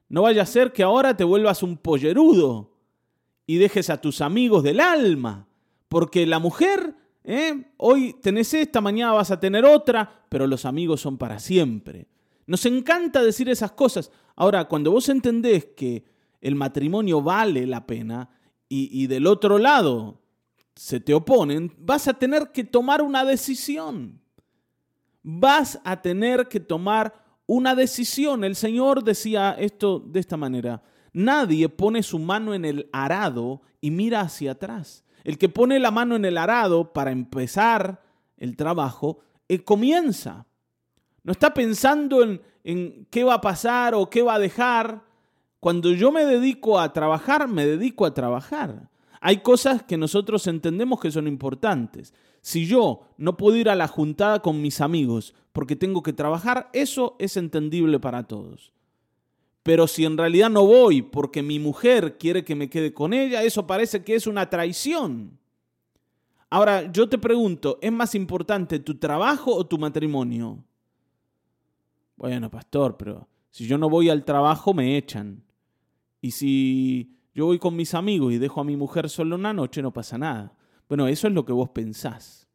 No 0.09 0.23
vaya 0.23 0.43
a 0.43 0.47
ser 0.47 0.73
que 0.73 0.83
ahora 0.83 1.17
te 1.17 1.25
vuelvas 1.25 1.63
un 1.63 1.77
pollerudo 1.77 2.71
y 3.47 3.57
dejes 3.57 3.91
a 3.91 4.01
tus 4.01 4.21
amigos 4.21 4.63
del 4.63 4.81
alma, 4.81 5.49
porque 5.89 6.27
la 6.27 6.39
mujer 6.39 6.95
¿Eh? 7.31 7.63
Hoy 7.77 8.17
tenés 8.23 8.55
esta, 8.55 8.81
mañana 8.81 9.13
vas 9.13 9.31
a 9.31 9.39
tener 9.39 9.63
otra, 9.67 10.25
pero 10.31 10.47
los 10.47 10.65
amigos 10.65 11.03
son 11.03 11.19
para 11.19 11.39
siempre. 11.39 12.07
Nos 12.47 12.65
encanta 12.65 13.23
decir 13.23 13.51
esas 13.51 13.73
cosas. 13.73 14.11
Ahora, 14.35 14.65
cuando 14.65 14.91
vos 14.91 15.11
entendés 15.11 15.67
que 15.77 16.05
el 16.41 16.55
matrimonio 16.55 17.23
vale 17.23 17.67
la 17.67 17.87
pena, 17.87 18.31
y, 18.69 19.07
del 19.07 19.27
otro 19.27 19.59
lado 19.59 20.21
se 20.75 21.01
te 21.01 21.15
oponen, 21.15 21.75
vas 21.79 22.07
a 22.07 22.15
tener 22.15 22.53
que 22.53 22.65
tomar 22.65 23.03
una 23.03 23.25
decisión. 23.25 24.21
Vas 25.23 25.81
a 25.85 26.01
tener 26.03 26.49
que 26.49 26.61
tomar 26.61 27.15
una 27.47 27.75
decisión. 27.75 28.45
El 28.45 28.55
Señor 28.55 29.03
decía 29.03 29.57
esto 29.59 29.99
de 29.99 30.21
esta 30.21 30.37
manera. 30.37 30.83
Nadie 31.13 31.69
pone 31.69 32.03
su 32.03 32.19
mano 32.19 32.55
en 32.55 32.65
el 32.65 32.89
arado 32.93 33.63
y 33.81 33.91
mira 33.91 34.21
hacia 34.21 34.53
atrás. 34.53 35.05
El 35.25 35.39
que 35.39 35.49
pone 35.49 35.79
la 35.79 35.91
mano 35.91 36.15
en 36.15 36.25
el 36.25 36.39
arado 36.39 36.93
para 36.93 37.11
empezar 37.11 38.03
el 38.37 38.55
trabajo, 38.55 39.21
eh, 39.49 39.65
comienza. 39.65 40.47
No 41.25 41.33
está 41.33 41.53
pensando 41.53 42.23
en, 42.23 42.41
en 42.63 43.07
qué 43.11 43.25
va 43.25 43.35
a 43.35 43.41
pasar 43.41 43.95
o 43.95 44.09
qué 44.09 44.23
va 44.23 44.35
a 44.35 44.39
dejar. 44.39 45.08
Cuando 45.61 45.93
yo 45.93 46.13
me 46.13 46.25
dedico 46.25 46.79
a 46.79 46.93
trabajar, 46.93 47.49
me 47.49 47.67
dedico 47.67 48.07
a 48.07 48.15
trabajar. 48.15 48.89
Hay 49.21 49.39
cosas 49.39 49.83
que 49.83 49.97
nosotros 49.97 50.47
entendemos 50.47 51.01
que 51.01 51.11
son 51.11 51.27
importantes. 51.27 52.15
Si 52.41 52.67
yo 52.67 53.01
no 53.17 53.37
puedo 53.37 53.57
ir 53.57 53.69
a 53.69 53.75
la 53.75 53.89
juntada 53.89 54.41
con 54.41 54.63
mis 54.63 54.81
amigos 54.81 55.35
porque 55.53 55.75
tengo 55.75 56.03
que 56.03 56.13
trabajar, 56.13 56.71
eso 56.73 57.17
es 57.19 57.37
entendible 57.37 57.99
para 57.99 58.29
todos. 58.29 58.73
Pero 59.65 59.89
si 59.89 60.05
en 60.05 60.17
realidad 60.17 60.49
no 60.49 60.65
voy 60.65 61.03
porque 61.03 61.43
mi 61.43 61.59
mujer 61.59 62.17
quiere 62.17 62.45
que 62.45 62.55
me 62.55 62.71
quede 62.71 62.95
con 62.95 63.13
ella, 63.13 63.43
eso 63.43 63.67
parece 63.67 64.05
que 64.05 64.15
es 64.15 64.27
una 64.27 64.49
traición. 64.49 65.39
Ahora, 66.49 66.91
yo 66.91 67.09
te 67.09 67.19
pregunto, 67.19 67.79
¿es 67.83 67.93
más 67.93 68.15
importante 68.15 68.79
tu 68.79 68.97
trabajo 68.99 69.55
o 69.55 69.67
tu 69.67 69.77
matrimonio? 69.77 70.65
Bueno, 72.17 72.51
pastor, 72.51 72.97
pero 72.97 73.29
si 73.51 73.67
yo 73.67 73.77
no 73.77 73.91
voy 73.91 74.09
al 74.09 74.25
trabajo 74.25 74.73
me 74.73 74.97
echan. 74.97 75.45
Y 76.21 76.33
si 76.33 77.17
yo 77.35 77.47
voy 77.47 77.59
con 77.59 77.77
mis 77.77 77.95
amigos 77.95 78.33
y 78.33 78.39
dejo 78.39 78.61
a 78.61 78.65
mi 78.65 78.77
mujer 78.77 79.09
solo 79.09 79.37
una 79.37 79.53
noche, 79.53 79.83
no 79.83 79.93
pasa 79.93 80.19
nada. 80.19 80.57
Bueno, 80.89 81.07
eso 81.07 81.29
es 81.29 81.35
lo 81.35 81.45
que 81.45 81.53
vos 81.53 81.69
pensás. 81.71 82.49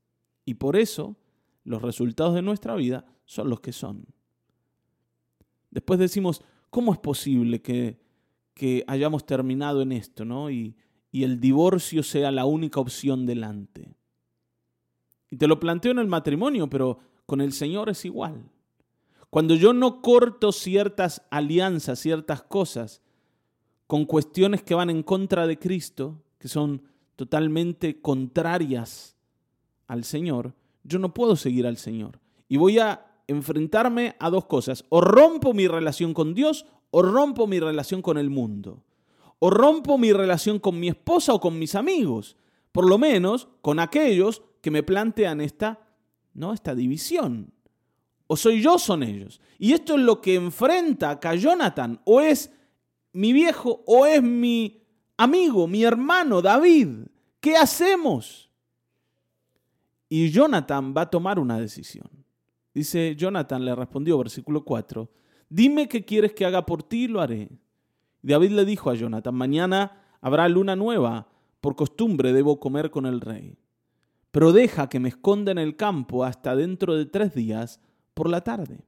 Y 0.46 0.55
por 0.55 0.75
eso 0.75 1.15
los 1.63 1.82
resultados 1.82 2.36
de 2.36 2.41
nuestra 2.41 2.75
vida 2.75 3.05
son 3.25 3.50
los 3.50 3.62
que 3.62 3.72
son. 3.72 4.05
Después 5.72 6.00
decimos, 6.00 6.43
¿cómo 6.70 6.93
es 6.93 7.00
posible 7.00 7.62
que, 7.62 8.00
que 8.53 8.84
hayamos 8.88 9.25
terminado 9.25 9.82
en 9.82 9.91
esto, 9.91 10.25
¿no? 10.25 10.51
Y, 10.51 10.75
y 11.13 11.24
el 11.24 11.39
divorcio 11.39 12.01
sea 12.01 12.32
la 12.32 12.46
única 12.46 12.79
opción 12.79 13.27
delante. 13.27 13.96
Y 15.29 15.38
te 15.38 15.48
lo 15.48 15.60
planteo 15.60 15.91
en 15.91 16.00
el 16.00 16.08
matrimonio, 16.08 16.67
pero 16.67 17.00
con 17.25 17.39
el 17.39 17.53
Señor 17.53 17.89
es 17.89 18.03
igual. 18.03 18.50
Cuando 19.29 19.53
yo 19.53 19.74
no 19.74 20.01
corto 20.01 20.51
ciertas 20.51 21.25
alianzas, 21.29 22.00
ciertas 22.00 22.41
cosas, 22.41 23.02
con 23.93 24.05
cuestiones 24.05 24.63
que 24.63 24.73
van 24.73 24.89
en 24.89 25.03
contra 25.03 25.45
de 25.45 25.59
Cristo, 25.59 26.19
que 26.39 26.47
son 26.47 26.81
totalmente 27.15 28.01
contrarias 28.01 29.15
al 29.85 30.03
Señor, 30.03 30.55
yo 30.83 30.97
no 30.97 31.13
puedo 31.13 31.35
seguir 31.35 31.67
al 31.67 31.77
Señor. 31.77 32.19
Y 32.50 32.57
voy 32.57 32.79
a 32.79 33.05
enfrentarme 33.27 34.15
a 34.19 34.31
dos 34.31 34.45
cosas. 34.45 34.83
O 34.89 35.00
rompo 35.00 35.53
mi 35.53 35.67
relación 35.67 36.15
con 36.15 36.33
Dios 36.33 36.65
o 36.89 37.03
rompo 37.03 37.45
mi 37.45 37.59
relación 37.59 38.01
con 38.01 38.17
el 38.17 38.31
mundo. 38.31 38.83
O 39.38 39.51
rompo 39.51 40.00
mi 40.00 40.12
relación 40.12 40.57
con 40.57 40.79
mi 40.79 40.88
esposa 40.88 41.35
o 41.35 41.39
con 41.39 41.59
mis 41.59 41.75
amigos. 41.75 42.35
Por 42.71 42.89
lo 42.89 42.97
menos 42.97 43.47
con 43.62 43.77
aquellos 43.77 44.41
que 44.62 44.71
me 44.71 44.81
plantean 44.81 45.39
esta, 45.39 45.88
¿no? 46.33 46.51
esta 46.51 46.73
división. 46.73 47.53
O 48.25 48.38
soy 48.38 48.59
yo, 48.59 48.79
son 48.79 49.03
ellos. 49.03 49.39
Y 49.59 49.73
esto 49.73 49.93
es 49.93 50.01
lo 50.01 50.19
que 50.19 50.33
enfrenta 50.33 51.12
acá 51.12 51.35
Jonathan. 51.35 52.01
O 52.05 52.21
es 52.21 52.50
mi 53.13 53.32
viejo 53.32 53.84
o 53.86 54.05
es 54.05 54.22
mi 54.22 54.84
amigo, 55.17 55.67
mi 55.67 55.84
hermano 55.84 56.41
David. 56.41 57.05
¿Qué 57.39 57.55
hacemos? 57.55 58.50
Y 60.10 60.29
Jonathan 60.29 60.93
va 60.96 61.01
a 61.01 61.10
tomar 61.10 61.39
una 61.39 61.60
decisión. 61.60 62.10
Dice, 62.74 63.15
Jonathan 63.15 63.63
le 63.63 63.75
respondió, 63.75 64.17
versículo 64.17 64.63
4, 64.65 65.10
dime 65.48 65.88
qué 65.88 66.03
quieres 66.03 66.34
que 66.34 66.46
haga 66.46 66.65
por 66.65 66.84
ti, 66.84 67.08
lo 67.08 67.22
haré. 67.22 67.50
David 68.22 68.51
le 68.51 68.65
dijo 68.65 68.89
a 68.89 68.96
Jonathan, 68.96 69.36
mañana 69.36 70.01
habrá 70.22 70.48
luna 70.50 70.75
nueva, 70.75 71.27
por 71.62 71.75
costumbre 71.75 72.34
debo 72.34 72.60
comer 72.60 72.89
con 72.89 73.05
el 73.05 73.22
rey. 73.22 73.58
Pero 74.32 74.51
deja 74.51 74.89
que 74.89 75.00
me 75.00 75.10
esconda 75.10 75.51
en 75.51 75.60
el 75.60 75.75
campo 75.75 76.24
hasta 76.24 76.55
dentro 76.55 76.96
de 76.96 77.05
tres 77.05 77.36
días, 77.36 77.79
por 78.13 78.29
la 78.29 78.41
tarde. 78.41 78.86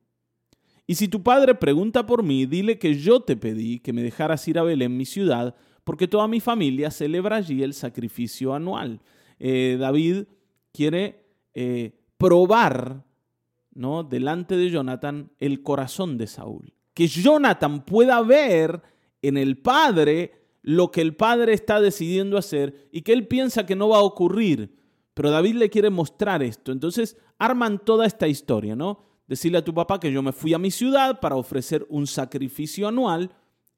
Y 0.87 0.95
si 0.95 1.07
tu 1.07 1.23
padre 1.23 1.55
pregunta 1.55 2.05
por 2.05 2.23
mí, 2.23 2.45
dile 2.45 2.77
que 2.77 2.95
yo 2.95 3.19
te 3.21 3.35
pedí 3.35 3.79
que 3.79 3.93
me 3.93 4.03
dejaras 4.03 4.47
ir 4.47 4.59
a 4.59 4.63
Belén, 4.63 4.95
mi 4.95 5.05
ciudad, 5.05 5.55
porque 5.83 6.07
toda 6.07 6.27
mi 6.27 6.39
familia 6.39 6.91
celebra 6.91 7.37
allí 7.37 7.63
el 7.63 7.73
sacrificio 7.73 8.53
anual. 8.53 9.01
Eh, 9.39 9.77
David 9.79 10.25
quiere 10.71 11.25
eh, 11.53 11.97
probar 12.17 13.03
¿no? 13.73 14.03
delante 14.03 14.55
de 14.57 14.69
Jonathan 14.69 15.31
el 15.39 15.63
corazón 15.63 16.17
de 16.17 16.27
Saúl. 16.27 16.73
Que 16.93 17.07
Jonathan 17.07 17.85
pueda 17.85 18.21
ver 18.21 18.81
en 19.21 19.37
el 19.37 19.57
padre 19.57 20.33
lo 20.61 20.91
que 20.91 21.01
el 21.01 21.15
padre 21.15 21.53
está 21.53 21.81
decidiendo 21.81 22.37
hacer 22.37 22.89
y 22.91 23.01
que 23.01 23.13
él 23.13 23.27
piensa 23.27 23.65
que 23.65 23.75
no 23.75 23.89
va 23.89 23.97
a 23.97 24.03
ocurrir. 24.03 24.75
Pero 25.13 25.31
David 25.31 25.55
le 25.55 25.69
quiere 25.69 25.89
mostrar 25.89 26.41
esto. 26.41 26.71
Entonces 26.71 27.17
arman 27.37 27.79
toda 27.83 28.05
esta 28.05 28.27
historia, 28.27 28.75
¿no? 28.75 29.03
Decirle 29.27 29.57
a 29.57 29.63
tu 29.63 29.73
papá 29.73 29.99
que 29.99 30.11
yo 30.11 30.21
me 30.21 30.31
fui 30.31 30.53
a 30.53 30.59
mi 30.59 30.71
ciudad 30.71 31.19
para 31.19 31.35
ofrecer 31.35 31.85
un 31.89 32.05
sacrificio 32.05 32.87
anual 32.87 33.31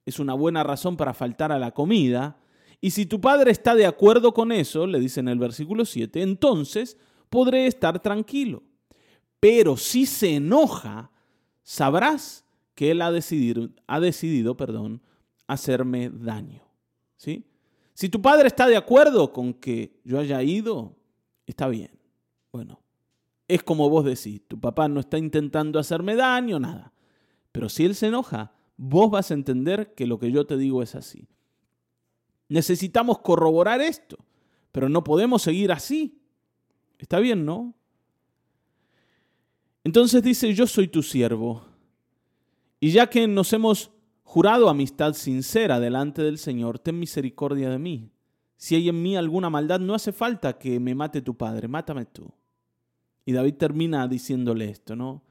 es 0.08 0.20
una 0.20 0.34
buena 0.34 0.64
razón 0.64 0.96
para 0.96 1.14
faltar 1.14 1.52
a 1.52 1.60
la 1.60 1.72
comida. 1.72 2.38
Y 2.80 2.92
si 2.92 3.06
tu 3.06 3.20
padre 3.20 3.52
está 3.52 3.76
de 3.76 3.86
acuerdo 3.86 4.34
con 4.34 4.54
eso, 4.54 4.88
le 4.88 5.02
dice 5.02 5.20
en 5.20 5.28
el 5.28 5.38
versículo 5.38 5.84
7, 5.84 6.22
entonces 6.22 6.98
podré 7.30 7.68
estar 7.68 8.02
tranquilo. 8.02 8.64
Pero 9.42 9.76
si 9.76 10.06
se 10.06 10.36
enoja, 10.36 11.12
sabrás 11.62 12.46
que 12.74 12.92
él 12.92 13.02
ha 13.02 13.12
decidido, 13.12 13.70
ha 13.86 14.00
decidido 14.00 14.56
perdón, 14.56 15.02
hacerme 15.46 16.10
daño. 16.10 16.64
¿sí? 17.18 17.46
Si 17.94 18.08
tu 18.08 18.22
padre 18.22 18.48
está 18.48 18.66
de 18.68 18.78
acuerdo 18.78 19.34
con 19.34 19.54
que 19.54 20.00
yo 20.06 20.20
haya 20.20 20.42
ido, 20.42 20.96
está 21.46 21.68
bien. 21.68 21.92
Bueno, 22.54 22.80
es 23.48 23.64
como 23.64 23.90
vos 23.90 24.04
decís, 24.04 24.42
tu 24.48 24.60
papá 24.60 24.88
no 24.88 25.00
está 25.00 25.18
intentando 25.18 25.80
hacerme 25.80 26.16
daño, 26.16 26.60
nada. 26.60 26.94
Pero 27.52 27.70
si 27.70 27.86
él 27.86 27.96
se 27.96 28.08
enoja, 28.08 28.54
vos 28.76 29.10
vas 29.10 29.32
a 29.32 29.34
entender 29.34 29.94
que 29.94 30.06
lo 30.06 30.20
que 30.20 30.32
yo 30.32 30.46
te 30.46 30.58
digo 30.58 30.84
es 30.84 30.96
así. 30.96 31.28
Necesitamos 32.50 33.20
corroborar 33.20 33.82
esto, 33.82 34.18
pero 34.72 34.90
no 34.90 35.04
podemos 35.04 35.42
seguir 35.42 35.72
así. 35.72 36.22
Está 36.98 37.20
bien, 37.20 37.46
¿no? 37.46 37.74
Entonces 39.84 40.22
dice, 40.22 40.54
yo 40.54 40.68
soy 40.68 40.88
tu 40.88 41.02
siervo. 41.02 41.66
Y 42.80 42.92
ya 42.92 43.10
que 43.10 43.28
nos 43.28 43.54
hemos 43.54 43.92
jurado 44.24 44.70
amistad 44.70 45.14
sincera 45.14 45.80
delante 45.80 46.22
del 46.22 46.38
Señor, 46.38 46.80
ten 46.80 47.00
misericordia 47.00 47.70
de 47.70 47.80
mí. 47.80 48.12
Si 48.58 48.76
hay 48.76 48.90
en 48.90 49.02
mí 49.02 49.16
alguna 49.16 49.50
maldad, 49.50 49.80
no 49.80 49.94
hace 49.94 50.12
falta 50.12 50.58
que 50.58 50.80
me 50.80 50.94
mate 50.96 51.22
tu 51.22 51.38
padre, 51.38 51.68
mátame 51.68 52.06
tú. 52.06 52.32
Y 53.28 53.34
David 53.34 53.56
termina 53.56 54.08
diciéndole 54.08 54.70
esto, 54.70 54.96
¿no? 54.96 55.22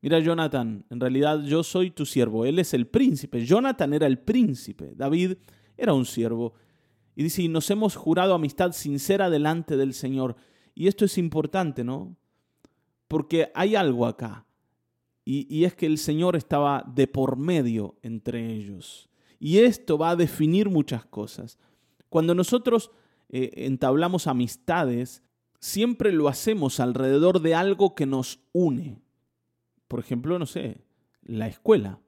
Mira, 0.00 0.18
Jonathan, 0.18 0.86
en 0.88 0.98
realidad 0.98 1.42
yo 1.42 1.62
soy 1.62 1.90
tu 1.90 2.06
siervo, 2.06 2.46
él 2.46 2.58
es 2.58 2.72
el 2.72 2.86
príncipe. 2.86 3.44
Jonathan 3.44 3.92
era 3.92 4.06
el 4.06 4.18
príncipe, 4.18 4.94
David 4.96 5.36
era 5.76 5.92
un 5.92 6.06
siervo. 6.06 6.54
Y 7.14 7.22
dice, 7.22 7.42
y 7.42 7.48
nos 7.48 7.68
hemos 7.68 7.96
jurado 7.96 8.32
amistad 8.32 8.72
sincera 8.72 9.28
delante 9.28 9.76
del 9.76 9.92
Señor. 9.92 10.36
Y 10.74 10.88
esto 10.88 11.04
es 11.04 11.18
importante, 11.18 11.84
¿no? 11.84 12.16
Porque 13.08 13.52
hay 13.54 13.76
algo 13.76 14.06
acá. 14.06 14.46
Y, 15.22 15.54
y 15.54 15.64
es 15.64 15.74
que 15.74 15.84
el 15.84 15.98
Señor 15.98 16.34
estaba 16.34 16.82
de 16.94 17.08
por 17.08 17.36
medio 17.36 17.96
entre 18.00 18.54
ellos. 18.54 19.10
Y 19.38 19.58
esto 19.58 19.98
va 19.98 20.12
a 20.12 20.16
definir 20.16 20.70
muchas 20.70 21.04
cosas. 21.04 21.58
Cuando 22.08 22.34
nosotros 22.34 22.90
eh, 23.28 23.50
entablamos 23.66 24.26
amistades, 24.26 25.22
siempre 25.60 26.12
lo 26.12 26.28
hacemos 26.28 26.80
alrededor 26.80 27.40
de 27.40 27.54
algo 27.54 27.94
que 27.94 28.06
nos 28.06 28.40
une. 28.52 29.00
Por 29.88 30.00
ejemplo, 30.00 30.38
no 30.38 30.46
sé, 30.46 30.82
la 31.22 31.46
escuela. 31.46 32.00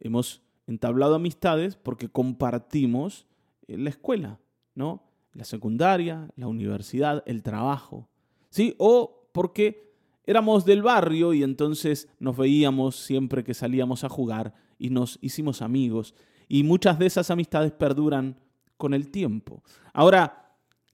Hemos 0.00 0.42
entablado 0.66 1.14
amistades 1.14 1.76
porque 1.76 2.08
compartimos 2.08 3.26
eh, 3.66 3.76
la 3.78 3.90
escuela, 3.90 4.40
¿no? 4.74 5.02
La 5.32 5.44
secundaria, 5.44 6.30
la 6.36 6.46
universidad, 6.46 7.22
el 7.26 7.42
trabajo. 7.42 8.08
¿Sí? 8.50 8.74
O 8.78 9.28
porque 9.32 9.94
éramos 10.24 10.64
del 10.64 10.82
barrio 10.82 11.32
y 11.32 11.42
entonces 11.42 12.08
nos 12.18 12.36
veíamos 12.36 12.96
siempre 12.96 13.44
que 13.44 13.54
salíamos 13.54 14.04
a 14.04 14.08
jugar 14.08 14.54
y 14.78 14.90
nos 14.90 15.18
hicimos 15.20 15.62
amigos. 15.62 16.14
Y 16.48 16.62
muchas 16.62 16.98
de 16.98 17.06
esas 17.06 17.30
amistades 17.30 17.72
perduran 17.72 18.38
con 18.76 18.94
el 18.94 19.10
tiempo. 19.10 19.62
Ahora, 19.92 20.47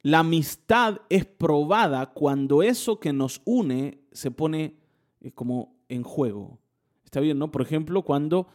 la 0.05 0.19
amistad 0.19 1.01
es 1.09 1.25
probada 1.25 2.13
cuando 2.13 2.63
eso 2.63 3.01
que 3.01 3.15
nos 3.15 3.41
une 3.47 4.03
se 4.13 4.31
pone 4.31 4.77
eh, 5.23 5.33
como 5.33 5.79
en 5.89 6.03
juego. 6.03 6.59
Está 7.05 7.21
bien, 7.21 7.39
¿no? 7.39 7.51
Por 7.51 7.63
ejemplo, 7.63 8.03
cuando 8.03 8.47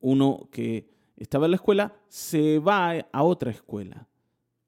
uno 0.00 0.48
que 0.52 0.90
estaba 1.16 1.46
en 1.46 1.52
la 1.52 1.56
escuela 1.56 1.96
se 2.08 2.58
va 2.58 2.90
a 3.10 3.22
otra 3.22 3.50
escuela. 3.50 4.06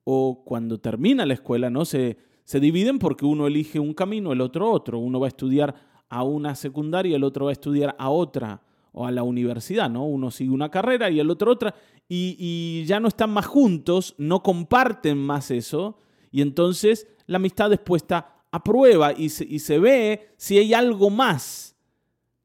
o 0.06 0.44
cuando 0.44 0.78
termina 0.78 1.24
la 1.24 1.34
escuela, 1.34 1.70
¿no? 1.70 1.84
Se, 1.84 2.18
se 2.44 2.60
dividen 2.60 2.98
porque 2.98 3.24
uno 3.24 3.46
elige 3.46 3.78
un 3.78 3.94
camino, 3.94 4.32
el 4.32 4.40
otro 4.40 4.70
otro. 4.70 4.98
Uno 4.98 5.20
va 5.20 5.26
a 5.26 5.28
estudiar 5.28 5.74
a 6.08 6.22
una 6.22 6.54
secundaria, 6.54 7.16
el 7.16 7.24
otro 7.24 7.46
va 7.46 7.50
a 7.50 7.52
estudiar 7.52 7.96
a 7.98 8.08
otra 8.08 8.62
o 8.92 9.06
a 9.06 9.10
la 9.10 9.22
universidad, 9.24 9.90
¿no? 9.90 10.06
Uno 10.06 10.30
sigue 10.30 10.50
una 10.50 10.70
carrera 10.70 11.10
y 11.10 11.20
el 11.20 11.28
otro 11.28 11.50
otra, 11.50 11.74
y, 12.08 12.84
ya 12.86 13.00
no 13.00 13.08
están 13.08 13.30
más 13.30 13.46
juntos, 13.46 14.14
no 14.18 14.42
comparten 14.42 15.18
más 15.18 15.50
eso, 15.50 15.98
y 16.34 16.42
entonces 16.42 17.06
la 17.26 17.36
amistad 17.36 17.70
después 17.70 18.02
está 18.02 18.42
a 18.50 18.64
prueba 18.64 19.12
y 19.12 19.28
se, 19.28 19.44
y 19.44 19.60
se 19.60 19.78
ve 19.78 20.30
si 20.36 20.58
hay 20.58 20.74
algo 20.74 21.08
más 21.08 21.76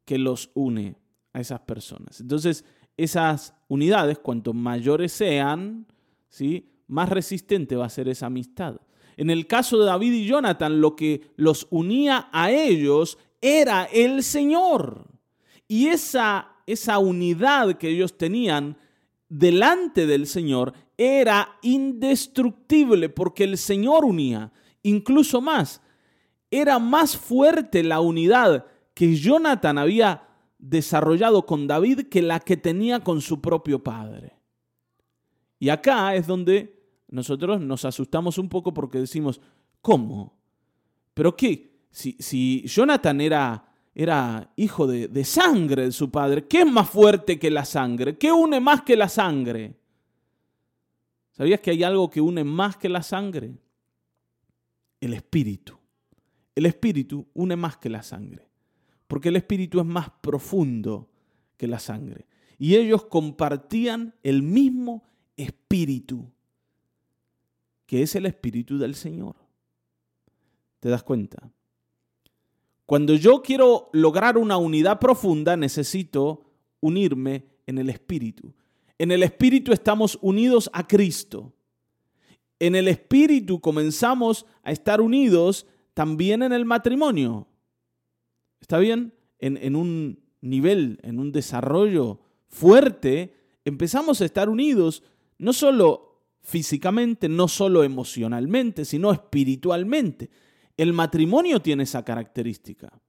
que 0.05 0.19
los 0.19 0.51
une 0.53 0.95
a 1.33 1.39
esas 1.39 1.61
personas. 1.61 2.21
Entonces, 2.21 2.63
esas 2.97 3.55
unidades, 3.67 4.19
cuanto 4.19 4.53
mayores 4.53 5.11
sean, 5.11 5.87
¿sí? 6.27 6.69
más 6.85 7.09
resistente 7.09 7.75
va 7.77 7.87
a 7.87 7.89
ser 7.89 8.07
esa 8.09 8.27
amistad. 8.27 8.79
En 9.17 9.31
el 9.31 9.47
caso 9.47 9.79
de 9.79 9.87
David 9.87 10.13
y 10.13 10.27
Jonathan, 10.27 10.81
lo 10.81 10.95
que 10.95 11.31
los 11.35 11.65
unía 11.71 12.29
a 12.31 12.51
ellos 12.51 13.17
era 13.41 13.85
el 13.85 14.21
Señor. 14.21 15.07
Y 15.67 15.87
esa, 15.87 16.57
esa 16.67 16.99
unidad 16.99 17.79
que 17.79 17.89
ellos 17.89 18.19
tenían 18.19 18.77
delante 19.29 20.07
del 20.07 20.27
Señor 20.27 20.73
era 20.97 21.57
indestructible 21.61 23.09
porque 23.09 23.45
el 23.45 23.57
Señor 23.57 24.03
unía. 24.03 24.51
Incluso 24.83 25.39
más, 25.39 25.81
era 26.51 26.79
más 26.79 27.15
fuerte 27.15 27.83
la 27.83 28.01
unidad 28.01 28.65
que 28.93 29.15
Jonathan 29.15 29.77
había 29.77 30.27
desarrollado 30.57 31.45
con 31.45 31.67
David 31.67 32.07
que 32.09 32.21
la 32.21 32.39
que 32.39 32.57
tenía 32.57 32.99
con 33.01 33.21
su 33.21 33.39
propio 33.39 33.83
padre. 33.83 34.33
Y 35.59 35.69
acá 35.69 36.15
es 36.15 36.27
donde 36.27 36.83
nosotros 37.07 37.61
nos 37.61 37.85
asustamos 37.85 38.37
un 38.37 38.49
poco 38.49 38.73
porque 38.73 38.99
decimos, 38.99 39.39
¿cómo? 39.81 40.37
¿Pero 41.13 41.35
qué? 41.35 41.79
Si, 41.91 42.15
si 42.19 42.63
Jonathan 42.67 43.19
era, 43.21 43.68
era 43.93 44.51
hijo 44.55 44.87
de, 44.87 45.07
de, 45.07 45.23
sangre 45.25 45.85
de 45.85 45.91
su 45.91 46.09
padre, 46.09 46.47
¿qué 46.47 46.61
es 46.61 46.71
más 46.71 46.89
fuerte 46.89 47.37
que 47.37 47.49
la 47.49 47.65
sangre? 47.65 48.17
¿Qué 48.17 48.31
une 48.31 48.59
más 48.59 48.83
que 48.83 48.95
la 48.95 49.09
sangre? 49.09 49.75
¿Sabías 51.31 51.59
que 51.59 51.71
hay 51.71 51.83
algo 51.83 52.09
que 52.09 52.21
une 52.21 52.43
más 52.43 52.77
que 52.77 52.89
la 52.89 53.01
sangre? 53.01 53.57
El 54.99 55.13
espíritu. 55.13 55.77
El 56.55 56.65
espíritu 56.65 57.27
une 57.33 57.55
más 57.55 57.77
que 57.77 57.89
la 57.89 58.03
sangre, 58.03 58.47
porque 59.07 59.29
el 59.29 59.37
espíritu 59.37 59.79
es 59.79 59.85
más 59.85 60.09
profundo 60.21 61.09
que 61.57 61.67
la 61.67 61.79
sangre. 61.79 62.27
Y 62.57 62.75
ellos 62.75 63.05
compartían 63.05 64.13
el 64.23 64.43
mismo 64.43 65.03
espíritu 65.37 66.29
que 67.89 68.03
es 68.03 68.13
el 68.13 68.27
Espíritu 68.27 68.77
del 68.77 68.93
Señor. 68.93 69.35
¿Te 70.79 70.89
das 70.89 71.01
cuenta? 71.01 71.51
Cuando 72.89 73.13
yo 73.13 73.43
quiero 73.43 73.91
lograr 73.93 74.35
una 74.35 74.57
unidad 74.57 74.97
profunda, 74.97 75.55
necesito 75.55 76.43
unirme 76.79 77.45
en 77.67 77.77
el 77.77 77.87
Espíritu. 77.87 78.55
En 78.97 79.11
el 79.11 79.21
Espíritu 79.21 79.71
estamos 79.71 80.17
unidos 80.23 80.71
a 80.73 80.87
Cristo. 80.87 81.53
En 82.57 82.73
el 82.73 82.87
Espíritu 82.87 83.61
comenzamos 83.61 84.47
a 84.63 84.71
estar 84.71 85.01
unidos 85.01 85.67
también 85.93 86.41
en 86.41 86.51
el 86.51 86.65
matrimonio. 86.65 87.47
¿Está 88.59 88.79
bien? 88.79 89.13
En, 89.37 89.75
un 89.75 90.23
nivel, 90.41 90.99
en 91.03 91.19
un 91.19 91.31
desarrollo 91.31 92.21
fuerte, 92.47 93.35
empezamos 93.65 94.19
a 94.19 94.25
estar 94.25 94.49
unidos 94.49 95.03
no 95.37 95.53
solo 95.53 96.23
físicamente, 96.41 97.29
no 97.29 97.49
solo 97.49 97.83
emocionalmente, 97.83 98.83
sino 98.83 99.11
espiritualmente. 99.11 100.31
El 100.79 100.93
matrimonio 100.93 101.61
tiene 101.61 101.83
esa 101.83 102.05
característica. 102.05 103.01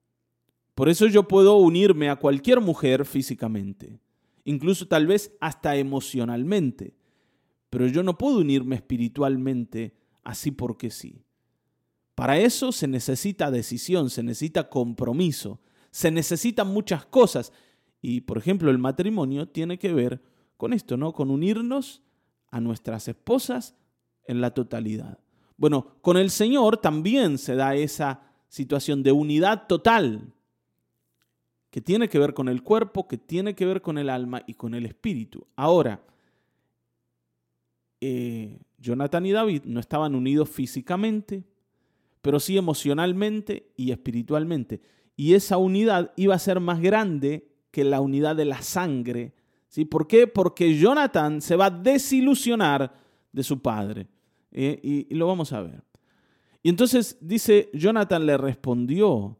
Por 0.74 0.88
eso 0.88 1.06
yo 1.06 1.28
puedo 1.28 1.54
unirme 1.58 2.08
a 2.08 2.16
cualquier 2.16 2.60
mujer 2.60 3.06
físicamente, 3.06 4.00
incluso 4.42 4.88
tal 4.88 5.06
vez 5.06 5.36
hasta 5.38 5.76
emocionalmente, 5.76 6.96
pero 7.70 7.86
yo 7.86 8.02
no 8.02 8.18
puedo 8.18 8.38
unirme 8.38 8.74
espiritualmente 8.74 9.94
así 10.24 10.50
porque 10.50 10.90
sí. 10.90 11.22
Para 12.16 12.40
eso 12.40 12.72
se 12.72 12.88
necesita 12.88 13.52
decisión, 13.52 14.10
se 14.10 14.24
necesita 14.24 14.68
compromiso, 14.68 15.60
se 15.92 16.10
necesitan 16.10 16.66
muchas 16.66 17.06
cosas. 17.06 17.52
Y 18.02 18.22
por 18.22 18.36
ejemplo, 18.36 18.72
el 18.72 18.78
matrimonio 18.78 19.48
tiene 19.48 19.78
que 19.78 19.94
ver 19.94 20.20
con 20.56 20.72
esto, 20.72 20.96
¿no? 20.96 21.12
Con 21.12 21.30
unirnos 21.30 22.02
a 22.50 22.60
nuestras 22.60 23.06
esposas 23.06 23.76
en 24.24 24.40
la 24.40 24.54
totalidad. 24.54 25.20
Bueno, 25.60 25.98
con 26.00 26.16
el 26.16 26.30
Señor 26.30 26.78
también 26.78 27.38
se 27.38 27.54
da 27.54 27.76
esa 27.76 28.22
situación 28.48 29.04
de 29.04 29.12
unidad 29.12 29.68
total 29.68 30.32
que 31.70 31.80
tiene 31.80 32.08
que 32.08 32.18
ver 32.18 32.34
con 32.34 32.48
el 32.48 32.64
cuerpo, 32.64 33.06
que 33.06 33.16
tiene 33.16 33.54
que 33.54 33.66
ver 33.66 33.80
con 33.80 33.98
el 33.98 34.10
alma 34.10 34.42
y 34.48 34.54
con 34.54 34.74
el 34.74 34.86
espíritu. 34.86 35.46
Ahora, 35.54 36.02
eh, 38.00 38.58
Jonathan 38.78 39.26
y 39.26 39.32
David 39.32 39.62
no 39.66 39.78
estaban 39.78 40.16
unidos 40.16 40.48
físicamente, 40.48 41.44
pero 42.22 42.40
sí 42.40 42.56
emocionalmente 42.56 43.70
y 43.76 43.92
espiritualmente. 43.92 44.80
Y 45.14 45.34
esa 45.34 45.58
unidad 45.58 46.12
iba 46.16 46.34
a 46.34 46.40
ser 46.40 46.58
más 46.58 46.80
grande 46.80 47.52
que 47.70 47.84
la 47.84 48.00
unidad 48.00 48.34
de 48.34 48.46
la 48.46 48.62
sangre 48.62 49.34
¿Sí? 49.70 49.84
¿Por 49.84 50.08
qué? 50.08 50.26
Porque 50.26 50.76
Jonathan 50.76 51.40
se 51.40 51.54
va 51.54 51.66
a 51.66 51.70
desilusionar 51.70 52.92
de 53.30 53.42
su 53.44 53.62
padre. 53.62 54.08
Eh, 54.52 55.06
y, 55.10 55.14
lo 55.14 55.26
vamos 55.26 55.52
a 55.52 55.62
ver. 55.62 55.82
Y 56.62 56.68
entonces 56.68 57.16
dice, 57.20 57.70
Jonathan 57.72 58.26
le 58.26 58.36
respondió 58.36 59.38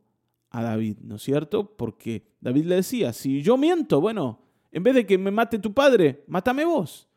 a 0.50 0.62
David, 0.62 0.98
¿no 1.02 1.16
es 1.16 1.22
cierto? 1.22 1.76
Porque 1.76 2.26
David 2.40 2.64
le 2.64 2.76
decía, 2.76 3.12
si 3.12 3.42
yo 3.42 3.56
miento, 3.56 4.00
bueno, 4.00 4.40
en 4.72 4.82
vez 4.82 4.94
de 4.94 5.06
que 5.06 5.18
me 5.18 5.30
mate 5.30 5.58
tu 5.58 5.72
padre, 5.72 6.24
mátame 6.26 6.64
vos. 6.64 7.08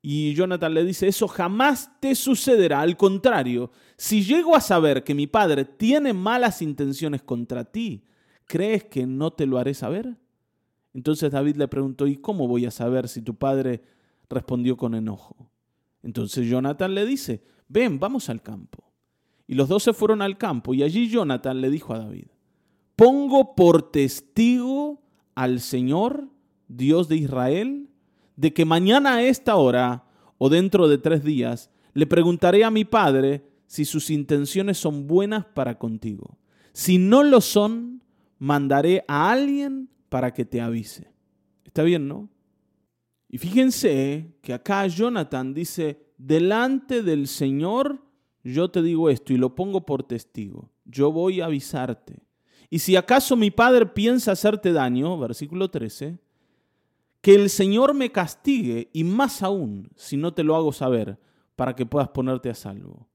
Y 0.00 0.34
Jonathan 0.34 0.72
le 0.74 0.84
dice, 0.84 1.08
eso 1.08 1.26
jamás 1.26 1.90
te 2.00 2.14
sucederá. 2.14 2.80
Al 2.80 2.96
contrario, 2.96 3.70
si 3.96 4.22
llego 4.22 4.54
a 4.54 4.60
saber 4.60 5.02
que 5.02 5.14
mi 5.14 5.26
padre 5.26 5.64
tiene 5.64 6.12
malas 6.12 6.62
intenciones 6.62 7.22
contra 7.22 7.64
ti, 7.64 8.04
¿crees 8.46 8.84
que 8.84 9.06
no 9.06 9.32
te 9.32 9.46
lo 9.46 9.58
haré 9.58 9.74
saber? 9.74 10.16
Entonces 10.94 11.30
David 11.30 11.56
le 11.56 11.68
preguntó, 11.68 12.06
¿y 12.06 12.16
cómo 12.16 12.46
voy 12.46 12.64
a 12.64 12.70
saber 12.70 13.08
si 13.08 13.22
tu 13.22 13.34
padre 13.34 13.82
respondió 14.30 14.76
con 14.76 14.94
enojo? 14.94 15.50
Entonces 16.02 16.46
Jonathan 16.46 16.94
le 16.94 17.06
dice, 17.06 17.42
ven, 17.68 17.98
vamos 17.98 18.28
al 18.28 18.42
campo. 18.42 18.84
Y 19.46 19.54
los 19.54 19.68
dos 19.68 19.82
se 19.82 19.92
fueron 19.92 20.22
al 20.22 20.36
campo 20.38 20.74
y 20.74 20.82
allí 20.82 21.08
Jonathan 21.08 21.60
le 21.60 21.70
dijo 21.70 21.94
a 21.94 21.98
David, 21.98 22.26
pongo 22.96 23.54
por 23.54 23.90
testigo 23.90 25.02
al 25.34 25.60
Señor, 25.60 26.28
Dios 26.68 27.08
de 27.08 27.16
Israel, 27.16 27.88
de 28.36 28.52
que 28.52 28.64
mañana 28.64 29.16
a 29.16 29.22
esta 29.22 29.56
hora 29.56 30.04
o 30.36 30.48
dentro 30.48 30.88
de 30.88 30.98
tres 30.98 31.24
días 31.24 31.70
le 31.94 32.06
preguntaré 32.06 32.64
a 32.64 32.70
mi 32.70 32.84
padre 32.84 33.48
si 33.66 33.84
sus 33.84 34.10
intenciones 34.10 34.78
son 34.78 35.06
buenas 35.06 35.44
para 35.46 35.78
contigo. 35.78 36.38
Si 36.72 36.98
no 36.98 37.22
lo 37.22 37.40
son, 37.40 38.02
mandaré 38.38 39.04
a 39.08 39.30
alguien 39.30 39.88
para 40.08 40.32
que 40.32 40.44
te 40.44 40.60
avise. 40.60 41.12
Está 41.64 41.82
bien, 41.82 42.06
¿no? 42.08 42.28
Y 43.28 43.38
fíjense 43.38 44.36
que 44.42 44.54
acá 44.54 44.86
Jonathan 44.86 45.52
dice, 45.52 46.12
delante 46.16 47.02
del 47.02 47.26
Señor 47.28 48.02
yo 48.42 48.70
te 48.70 48.82
digo 48.82 49.10
esto 49.10 49.32
y 49.32 49.36
lo 49.36 49.54
pongo 49.54 49.84
por 49.84 50.02
testigo. 50.02 50.70
Yo 50.84 51.12
voy 51.12 51.40
a 51.40 51.46
avisarte. 51.46 52.22
Y 52.70 52.78
si 52.78 52.96
acaso 52.96 53.36
mi 53.36 53.50
padre 53.50 53.86
piensa 53.86 54.32
hacerte 54.32 54.72
daño, 54.72 55.18
versículo 55.18 55.70
13, 55.70 56.18
que 57.20 57.34
el 57.34 57.50
Señor 57.50 57.94
me 57.94 58.10
castigue 58.10 58.90
y 58.92 59.04
más 59.04 59.42
aún 59.42 59.90
si 59.96 60.16
no 60.16 60.32
te 60.32 60.44
lo 60.44 60.56
hago 60.56 60.72
saber 60.72 61.18
para 61.56 61.74
que 61.74 61.84
puedas 61.84 62.08
ponerte 62.08 62.48
a 62.48 62.54
salvo. 62.54 63.08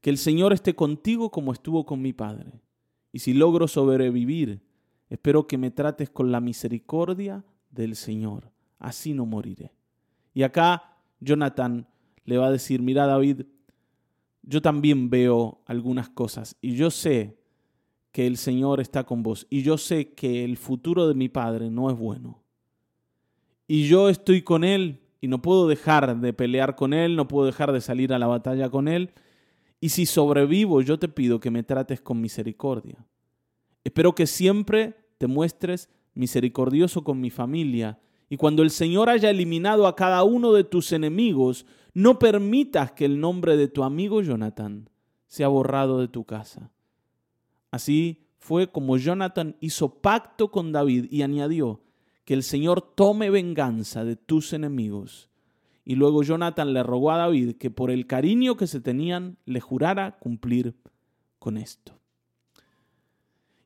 Que 0.00 0.10
el 0.10 0.18
Señor 0.18 0.52
esté 0.52 0.74
contigo 0.74 1.30
como 1.30 1.52
estuvo 1.52 1.84
con 1.84 2.00
mi 2.00 2.12
padre. 2.12 2.60
Y 3.12 3.18
si 3.18 3.34
logro 3.34 3.68
sobrevivir 3.68 4.62
Espero 5.08 5.46
que 5.46 5.58
me 5.58 5.70
trates 5.70 6.10
con 6.10 6.32
la 6.32 6.40
misericordia 6.40 7.44
del 7.70 7.96
Señor. 7.96 8.50
Así 8.78 9.14
no 9.14 9.26
moriré. 9.26 9.72
Y 10.32 10.42
acá 10.42 10.98
Jonathan 11.20 11.86
le 12.24 12.38
va 12.38 12.46
a 12.46 12.52
decir, 12.52 12.82
mira 12.82 13.06
David, 13.06 13.42
yo 14.42 14.60
también 14.60 15.10
veo 15.10 15.62
algunas 15.66 16.08
cosas 16.08 16.56
y 16.60 16.74
yo 16.76 16.90
sé 16.90 17.38
que 18.12 18.26
el 18.26 18.36
Señor 18.36 18.80
está 18.80 19.04
con 19.04 19.22
vos 19.22 19.46
y 19.50 19.62
yo 19.62 19.78
sé 19.78 20.12
que 20.12 20.44
el 20.44 20.56
futuro 20.56 21.08
de 21.08 21.14
mi 21.14 21.28
padre 21.28 21.70
no 21.70 21.90
es 21.90 21.96
bueno. 21.96 22.42
Y 23.66 23.88
yo 23.88 24.08
estoy 24.08 24.42
con 24.42 24.62
él 24.62 25.00
y 25.20 25.28
no 25.28 25.40
puedo 25.40 25.66
dejar 25.66 26.20
de 26.20 26.32
pelear 26.32 26.76
con 26.76 26.92
él, 26.92 27.16
no 27.16 27.26
puedo 27.26 27.46
dejar 27.46 27.72
de 27.72 27.80
salir 27.80 28.12
a 28.12 28.18
la 28.18 28.26
batalla 28.26 28.68
con 28.68 28.88
él. 28.88 29.12
Y 29.80 29.88
si 29.88 30.06
sobrevivo, 30.06 30.82
yo 30.82 30.98
te 30.98 31.08
pido 31.08 31.40
que 31.40 31.50
me 31.50 31.62
trates 31.62 32.00
con 32.00 32.20
misericordia. 32.20 33.06
Espero 33.82 34.14
que 34.14 34.26
siempre 34.26 34.94
te 35.18 35.26
muestres 35.26 35.88
misericordioso 36.14 37.04
con 37.04 37.20
mi 37.20 37.30
familia, 37.30 37.98
y 38.28 38.36
cuando 38.36 38.62
el 38.62 38.70
Señor 38.70 39.10
haya 39.10 39.30
eliminado 39.30 39.86
a 39.86 39.96
cada 39.96 40.24
uno 40.24 40.52
de 40.52 40.64
tus 40.64 40.92
enemigos, 40.92 41.66
no 41.92 42.18
permitas 42.18 42.92
que 42.92 43.04
el 43.04 43.20
nombre 43.20 43.56
de 43.56 43.68
tu 43.68 43.84
amigo 43.84 44.22
Jonathan 44.22 44.88
sea 45.26 45.48
borrado 45.48 46.00
de 46.00 46.08
tu 46.08 46.24
casa. 46.24 46.70
Así 47.70 48.26
fue 48.38 48.70
como 48.70 48.96
Jonathan 48.96 49.56
hizo 49.60 50.00
pacto 50.00 50.50
con 50.50 50.72
David 50.72 51.06
y 51.10 51.22
añadió 51.22 51.80
que 52.24 52.34
el 52.34 52.42
Señor 52.42 52.80
tome 52.94 53.30
venganza 53.30 54.04
de 54.04 54.16
tus 54.16 54.52
enemigos. 54.52 55.30
Y 55.84 55.96
luego 55.96 56.22
Jonathan 56.22 56.72
le 56.72 56.82
rogó 56.82 57.10
a 57.10 57.18
David 57.18 57.56
que 57.56 57.70
por 57.70 57.90
el 57.90 58.06
cariño 58.06 58.56
que 58.56 58.66
se 58.66 58.80
tenían 58.80 59.38
le 59.44 59.60
jurara 59.60 60.18
cumplir 60.18 60.74
con 61.38 61.58
esto. 61.58 61.98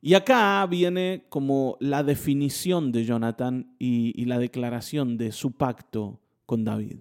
Y 0.00 0.14
acá 0.14 0.64
viene 0.66 1.24
como 1.28 1.76
la 1.80 2.02
definición 2.02 2.92
de 2.92 3.04
Jonathan 3.04 3.74
y, 3.78 4.24
la 4.26 4.38
declaración 4.38 5.18
de 5.18 5.32
su 5.32 5.52
pacto 5.52 6.20
con 6.46 6.64
David. 6.64 6.98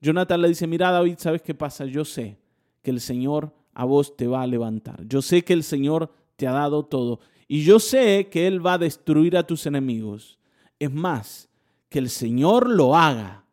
Jonathan 0.00 0.40
le 0.40 0.48
dice, 0.48 0.66
mira 0.66 0.90
David, 0.90 1.16
¿sabes 1.18 1.42
qué 1.42 1.54
pasa? 1.54 1.84
Yo 1.84 2.04
sé 2.04 2.38
que 2.82 2.90
el 2.90 3.00
Señor 3.00 3.54
a 3.74 3.84
vos 3.84 4.16
te 4.16 4.26
va 4.26 4.42
a 4.42 4.46
levantar. 4.46 5.06
Yo 5.06 5.20
sé 5.20 5.42
que 5.42 5.52
el 5.52 5.64
Señor 5.64 6.10
te 6.36 6.46
ha 6.46 6.52
dado 6.52 6.84
todo. 6.84 7.20
Y 7.46 7.62
yo 7.62 7.78
sé 7.78 8.28
que 8.30 8.46
Él 8.46 8.64
va 8.64 8.74
a 8.74 8.78
destruir 8.78 9.36
a 9.36 9.46
tus 9.46 9.66
enemigos. 9.66 10.38
Es 10.78 10.90
más, 10.90 11.48
que 11.88 11.98
el 11.98 12.10
Señor 12.10 12.68
lo 12.68 12.96
haga. 12.96 13.44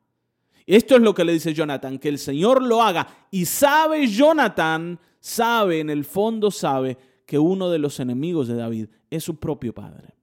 Esto 0.66 0.96
es 0.96 1.02
lo 1.02 1.14
que 1.14 1.26
le 1.26 1.34
dice 1.34 1.54
Jonathan, 1.54 2.00
que 2.00 2.10
el 2.10 2.18
Señor 2.18 2.62
lo 2.62 2.82
haga. 2.82 3.08
Y 3.30 3.46
sabe 3.46 4.08
Jonathan, 4.08 5.00
sabe, 5.20 5.80
en 5.80 5.90
el 5.90 6.06
fondo 6.06 6.50
sabe, 6.52 6.98
que 7.32 7.40
uno 7.40 7.70
de 7.70 7.80
los 7.80 8.02
enemigos 8.02 8.50
de 8.50 8.56
David 8.56 8.88
es 9.10 9.24
su 9.24 9.40
propio 9.40 9.74
padre. 9.74 10.16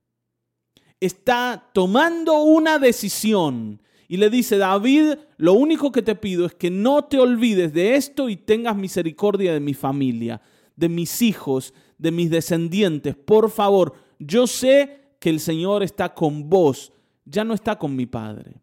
Está 1.01 1.71
tomando 1.73 2.43
una 2.43 2.79
decisión 2.79 3.81
y 4.09 4.19
le 4.19 4.29
dice, 4.29 4.59
David, 4.59 5.15
lo 5.39 5.55
único 5.55 5.91
que 5.91 6.03
te 6.03 6.15
pido 6.15 6.45
es 6.45 6.55
que 6.55 6.71
no 6.71 7.07
te 7.07 7.19
olvides 7.19 7.73
de 7.73 7.95
esto 7.95 8.29
y 8.29 8.37
tengas 8.37 8.77
misericordia 8.77 9.55
de 9.55 9.61
mi 9.61 9.73
familia, 9.73 10.43
de 10.77 10.91
mis 10.91 11.23
hijos, 11.23 11.73
de 11.97 12.11
mis 12.11 12.29
descendientes. 12.29 13.17
Por 13.17 13.51
favor, 13.51 13.95
yo 14.19 14.47
sé 14.47 15.15
que 15.19 15.31
el 15.31 15.41
Señor 15.41 15.83
está 15.83 16.13
con 16.13 16.51
vos, 16.51 16.93
ya 17.25 17.43
no 17.43 17.55
está 17.55 17.79
con 17.79 17.97
mi 17.97 18.05
padre. 18.05 18.61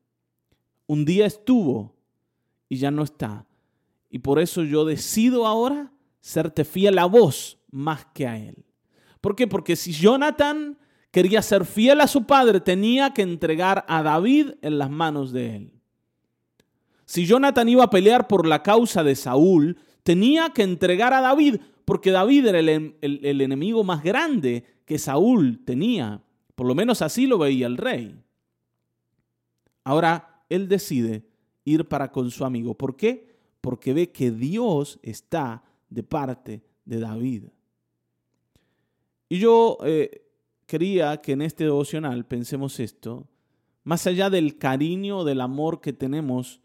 Un 0.86 1.04
día 1.04 1.26
estuvo 1.26 1.96
y 2.70 2.78
ya 2.78 2.92
no 2.92 3.02
está. 3.02 3.48
Y 4.12 4.20
por 4.20 4.38
eso 4.38 4.62
yo 4.62 4.86
decido 4.86 5.48
ahora 5.48 5.92
serte 6.26 6.66
fiel 6.66 6.98
a 6.98 7.06
vos 7.06 7.60
más 7.70 8.08
que 8.08 8.26
a 8.26 8.36
él. 8.36 8.66
¿Por 9.22 9.36
qué? 9.36 9.46
Porque 9.46 9.76
si 9.76 9.92
Jonathan 9.92 10.76
quería 11.12 11.44
ser 11.44 11.66
fiel 11.66 12.02
a 12.02 12.08
su 12.08 12.26
padre, 12.26 12.62
tenía 12.62 13.14
que 13.14 13.22
entregar 13.22 13.86
a 13.88 14.02
David 14.02 14.54
en 14.64 14.80
las 14.80 14.90
manos 14.90 15.32
de 15.32 15.56
él. 15.56 15.72
Si 17.06 17.28
Jonathan 17.28 17.70
iba 17.70 17.84
a 17.84 17.92
pelear 17.92 18.28
por 18.28 18.48
la 18.48 18.64
causa 18.64 19.04
de 19.04 19.16
Saúl, 19.16 19.78
tenía 20.02 20.50
que 20.50 20.64
entregar 20.64 21.14
a 21.14 21.22
David, 21.22 21.58
porque 21.86 22.10
David 22.10 22.48
era 22.48 22.60
el, 22.60 22.96
el, 23.02 23.42
enemigo 23.42 23.84
más 23.84 24.04
grande 24.04 24.66
que 24.86 24.98
Saúl 24.98 25.64
tenía. 25.64 26.24
Por 26.56 26.66
lo 26.66 26.74
menos 26.74 27.04
así 27.04 27.28
lo 27.28 27.38
veía 27.38 27.68
el 27.68 27.78
rey. 27.78 28.20
Ahora 29.84 30.44
él 30.50 30.68
decide 30.68 31.28
ir 31.66 31.88
para 31.88 32.12
con 32.12 32.32
su 32.32 32.46
amigo. 32.46 32.74
¿Por 32.74 32.96
qué? 32.98 33.38
Porque 33.62 33.94
ve 33.94 34.12
que 34.12 34.32
Dios 34.32 34.98
está 35.04 35.62
de 35.90 36.04
parte 36.04 36.64
de 36.86 37.00
David. 37.00 37.44
Y 39.30 39.40
yo 39.40 39.78
eh, 39.84 40.26
quería 40.66 41.22
que 41.22 41.34
en 41.34 41.42
este 41.42 41.66
devocional 41.66 42.26
pensemos 42.26 42.80
esto, 42.80 43.28
más 43.84 44.08
allá 44.08 44.30
del 44.30 44.58
cariño, 44.58 45.24
del 45.24 45.42
amor 45.42 45.82
que 45.82 45.94
tenemos 45.94 46.62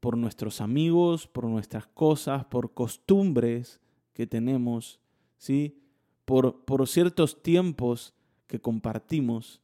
por 0.00 0.16
nuestros 0.16 0.60
amigos, 0.60 1.26
por 1.26 1.44
nuestras 1.44 1.86
cosas, 1.86 2.44
por 2.44 2.74
costumbres 2.74 3.80
que 4.12 4.26
tenemos, 4.26 5.00
¿sí? 5.36 5.78
Por, 6.24 6.64
por 6.64 6.86
ciertos 6.88 7.42
tiempos 7.42 8.14
que 8.46 8.60
compartimos, 8.60 9.60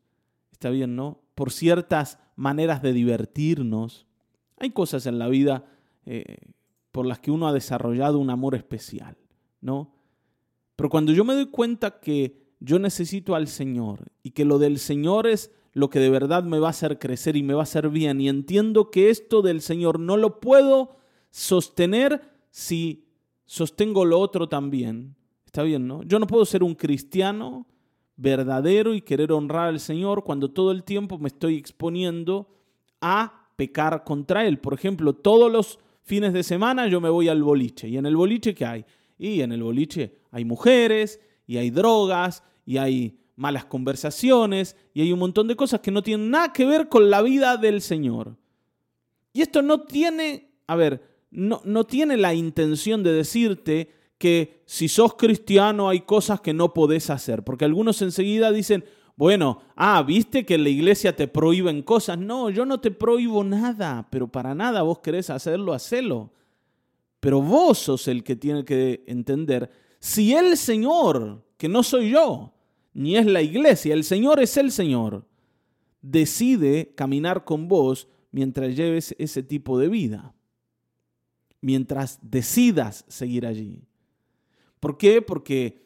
está 0.51 0.71
bien, 0.71 0.97
¿no? 0.97 1.21
Por 1.35 1.51
ciertas 1.51 2.19
maneras 2.37 2.83
de 2.83 2.93
divertirnos. 2.93 4.07
Hay 4.59 4.71
cosas 4.71 5.07
en 5.07 5.19
la 5.19 5.29
vida 5.29 5.65
eh, 6.07 6.37
por 6.93 7.07
las 7.07 7.19
que 7.19 7.31
uno 7.31 7.49
ha 7.49 7.53
desarrollado 7.53 8.19
un 8.19 8.31
amor 8.31 8.55
especial, 8.55 9.17
¿no? 9.61 9.93
Pero 10.77 10.91
cuando 10.91 11.13
yo 11.13 11.25
me 11.25 11.35
doy 11.35 11.47
cuenta 11.47 11.99
que 12.01 12.43
yo 12.61 12.79
necesito 12.79 13.35
al 13.35 13.49
Señor 13.49 14.13
y 14.23 14.31
que 14.31 14.45
lo 14.45 14.59
del 14.59 14.79
Señor 14.79 15.27
es 15.27 15.51
lo 15.73 15.91
que 15.91 15.99
de 15.99 16.11
verdad 16.11 16.45
me 16.45 16.59
va 16.59 16.69
a 16.69 16.71
hacer 16.71 16.99
crecer 16.99 17.37
y 17.37 17.43
me 17.43 17.55
va 17.55 17.61
a 17.61 17.65
hacer 17.65 17.89
bien 17.89 18.21
y 18.21 18.29
entiendo 18.29 18.91
que 18.91 19.11
esto 19.11 19.43
del 19.43 19.63
Señor 19.63 19.99
no 19.99 20.17
lo 20.17 20.39
puedo 20.39 20.97
sostener 21.31 22.21
si 22.51 23.07
sostengo 23.47 24.05
lo 24.05 24.21
otro 24.21 24.49
también. 24.49 25.17
Está 25.47 25.63
bien, 25.63 25.87
¿no? 25.87 26.03
Yo 26.03 26.19
no 26.19 26.27
puedo 26.27 26.45
ser 26.45 26.63
un 26.63 26.75
cristiano 26.75 27.67
verdadero 28.17 28.95
y 28.95 29.01
querer 29.01 29.33
honrar 29.33 29.69
al 29.69 29.81
Señor 29.81 30.25
cuando 30.25 30.51
todo 30.51 30.71
el 30.71 30.85
tiempo 30.85 31.19
me 31.19 31.29
estoy 31.29 31.57
exponiendo 31.57 32.49
a 33.01 33.49
pecar 33.57 34.05
contra 34.05 34.47
Él. 34.47 34.59
Por 34.59 34.75
ejemplo, 34.75 35.15
todos 35.15 35.51
los 35.51 35.79
fines 36.03 36.33
de 36.33 36.43
semana 36.43 36.87
yo 36.87 37.01
me 37.01 37.09
voy 37.09 37.29
al 37.29 37.43
boliche. 37.43 37.89
¿Y 37.89 37.97
en 37.97 38.07
el 38.07 38.17
boliche 38.17 38.55
qué 38.55 38.65
hay? 38.65 38.85
Y 39.19 39.41
en 39.41 39.53
el 39.53 39.63
boliche 39.63 40.19
hay 40.31 40.45
mujeres 40.45 41.21
y 41.47 41.57
hay 41.57 41.71
drogas 41.71 42.43
y 42.65 42.77
hay 42.77 43.19
malas 43.37 43.65
conversaciones 43.65 44.77
y 44.95 45.03
hay 45.03 45.13
un 45.13 45.19
montón 45.19 45.49
de 45.49 45.57
cosas 45.57 45.81
que 45.81 45.91
no 45.91 46.03
tienen 46.03 46.31
nada 46.31 46.53
que 46.53 46.65
ver 46.65 46.89
con 46.89 47.11
la 47.11 47.23
vida 47.23 47.57
del 47.57 47.81
Señor. 47.81 48.37
Y 49.33 49.41
esto 49.41 49.63
no 49.63 49.83
tiene, 49.83 50.51
a 50.67 50.77
ver, 50.77 51.03
no, 51.31 51.63
no 51.65 51.85
tiene 51.85 52.17
la 52.17 52.35
intención 52.35 53.03
de 53.03 53.13
decirte 53.13 53.91
que 54.19 54.63
si 54.67 54.89
sos 54.89 55.15
cristiano 55.15 55.89
hay 55.89 56.03
cosas 56.03 56.41
que 56.41 56.53
no 56.55 56.75
podés 56.75 57.11
hacer, 57.11 57.43
porque 57.43 57.65
algunos 57.65 58.03
enseguida 58.03 58.53
dicen, 58.53 58.85
bueno, 59.17 59.61
ah, 59.77 60.03
viste 60.03 60.45
que 60.45 60.59
la 60.59 60.69
iglesia 60.69 61.15
te 61.15 61.29
prohíben 61.29 61.83
cosas. 61.83 62.19
No, 62.19 62.51
yo 62.51 62.65
no 62.65 62.81
te 62.81 62.91
prohíbo 62.91 63.45
nada, 63.45 64.09
pero 64.11 64.29
para 64.29 64.55
nada 64.55 64.83
vos 64.83 65.01
querés 65.01 65.31
hacerlo, 65.31 65.73
hacelo. 65.73 66.33
Pero 67.21 67.41
vos 67.41 67.79
sos 67.79 68.09
el 68.09 68.25
que 68.25 68.37
tiene 68.37 68.65
que 68.65 69.05
entender 69.07 69.71
si 70.01 70.35
el 70.35 70.57
Señor 70.57 71.45
que 71.57 71.69
no 71.69 71.85
soy 71.85 72.11
yo, 72.11 72.53
ni 72.95 73.17
es 73.17 73.25
la 73.27 73.41
iglesia, 73.41 73.95
el 73.95 74.03
Señor 74.03 74.41
es 74.41 74.57
el 74.57 74.73
Señor, 74.73 75.25
decide 76.01 76.93
caminar 76.97 77.45
con 77.45 77.69
vos 77.69 78.09
mientras 78.33 78.75
lleves 78.75 79.15
ese 79.19 79.45
tipo 79.45 79.79
de 79.79 79.89
vida, 79.89 80.35
mientras 81.61 82.19
decidas 82.23 83.05
seguir 83.07 83.47
allí. 83.47 83.85
¿Por 84.81 84.99
qué? 84.99 85.23
Porque 85.23 85.85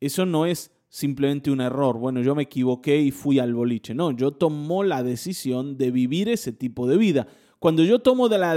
eso 0.00 0.24
no 0.24 0.46
es 0.46 0.70
simplemente 0.90 1.50
un 1.50 1.62
error. 1.62 1.96
Bueno, 1.96 2.20
yo 2.20 2.34
me 2.34 2.42
equivoqué 2.42 3.00
y 3.00 3.12
fui 3.12 3.38
al 3.38 3.54
boliche. 3.54 3.94
No, 3.94 4.10
yo 4.10 4.32
tomo 4.32 4.82
la 4.82 5.02
decisión 5.02 5.78
de 5.78 5.90
vivir 5.90 6.28
ese 6.28 6.52
tipo 6.52 6.86
de 6.86 6.98
vida. 6.98 7.26
Cuando 7.58 7.82
yo 7.84 8.00
tomo, 8.00 8.28
de 8.28 8.38
la, 8.38 8.56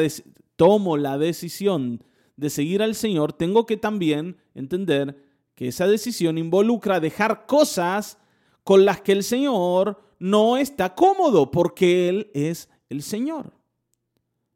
tomo 0.58 0.98
la 0.98 1.18
decisión 1.18 2.04
de 2.36 2.50
seguir 2.50 2.82
al 2.82 2.96
Señor, 2.96 3.32
tengo 3.32 3.66
que 3.66 3.78
también 3.78 4.38
entender 4.56 5.24
que 5.56 5.68
esa 5.68 5.88
decisión 5.88 6.38
involucra 6.38 7.00
dejar 7.00 7.46
cosas 7.46 8.18
con 8.64 8.84
las 8.84 9.02
que 9.02 9.12
el 9.12 9.24
Señor 9.24 10.02
no 10.18 10.58
está 10.58 10.96
cómodo 10.96 11.52
porque 11.52 12.10
Él 12.10 12.32
es 12.34 12.70
el 12.90 13.04
Señor. 13.04 13.54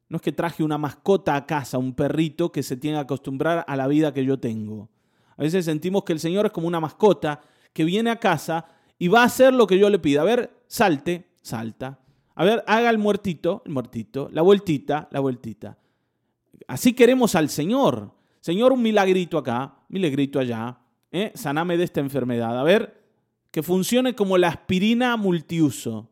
No 0.10 0.16
es 0.16 0.22
que 0.22 0.32
traje 0.32 0.63
una 0.63 0.78
mascota 0.78 1.36
a 1.36 1.46
casa, 1.46 1.78
un 1.78 1.94
perrito 1.94 2.52
que 2.52 2.63
se 2.63 2.78
tiene 2.78 2.98
que 2.98 3.02
acostumbrar 3.02 3.66
a 3.68 3.76
la 3.76 3.88
vida 3.88 4.13
que 4.13 4.26
yo 4.26 4.40
tengo. 4.40 4.90
A 5.36 5.44
veces 5.44 5.66
sentimos 5.66 6.04
que 6.04 6.13
el 6.13 6.20
Señor 6.20 6.48
es 6.48 6.52
como 6.52 6.68
una 6.68 6.80
mascota 6.80 7.42
que 7.74 7.84
viene 7.84 8.10
a 8.10 8.20
casa 8.20 8.66
y 9.00 9.08
va 9.08 9.22
a 9.22 9.26
hacer 9.26 9.54
lo 9.54 9.68
que 9.68 9.78
yo 9.78 9.90
le 9.90 10.00
pida. 10.00 10.22
A 10.22 10.26
ver, 10.26 10.64
salte, 10.68 11.28
salta. 11.42 12.00
A 12.36 12.46
ver, 12.46 12.64
haga 12.68 12.90
el 12.90 12.98
muertito, 12.98 13.64
el 13.66 13.72
muertito, 13.72 14.30
la 14.32 14.42
vueltita, 14.42 15.08
la 15.12 15.20
vueltita. 15.20 15.78
Así 16.68 16.94
queremos 16.94 17.36
al 17.36 17.50
Señor. 17.50 18.14
Señor, 18.40 18.72
un 18.72 18.82
milagrito 18.82 19.38
acá, 19.38 19.76
milagrito 19.90 20.40
allá. 20.40 20.80
¿eh? 21.12 21.32
saname 21.36 21.78
de 21.78 21.84
esta 21.84 22.00
enfermedad. 22.00 22.60
A 22.60 22.64
ver, 22.64 23.04
que 23.52 23.64
funcione 23.64 24.16
como 24.16 24.38
la 24.38 24.50
aspirina 24.50 25.18
multiuso. 25.18 26.10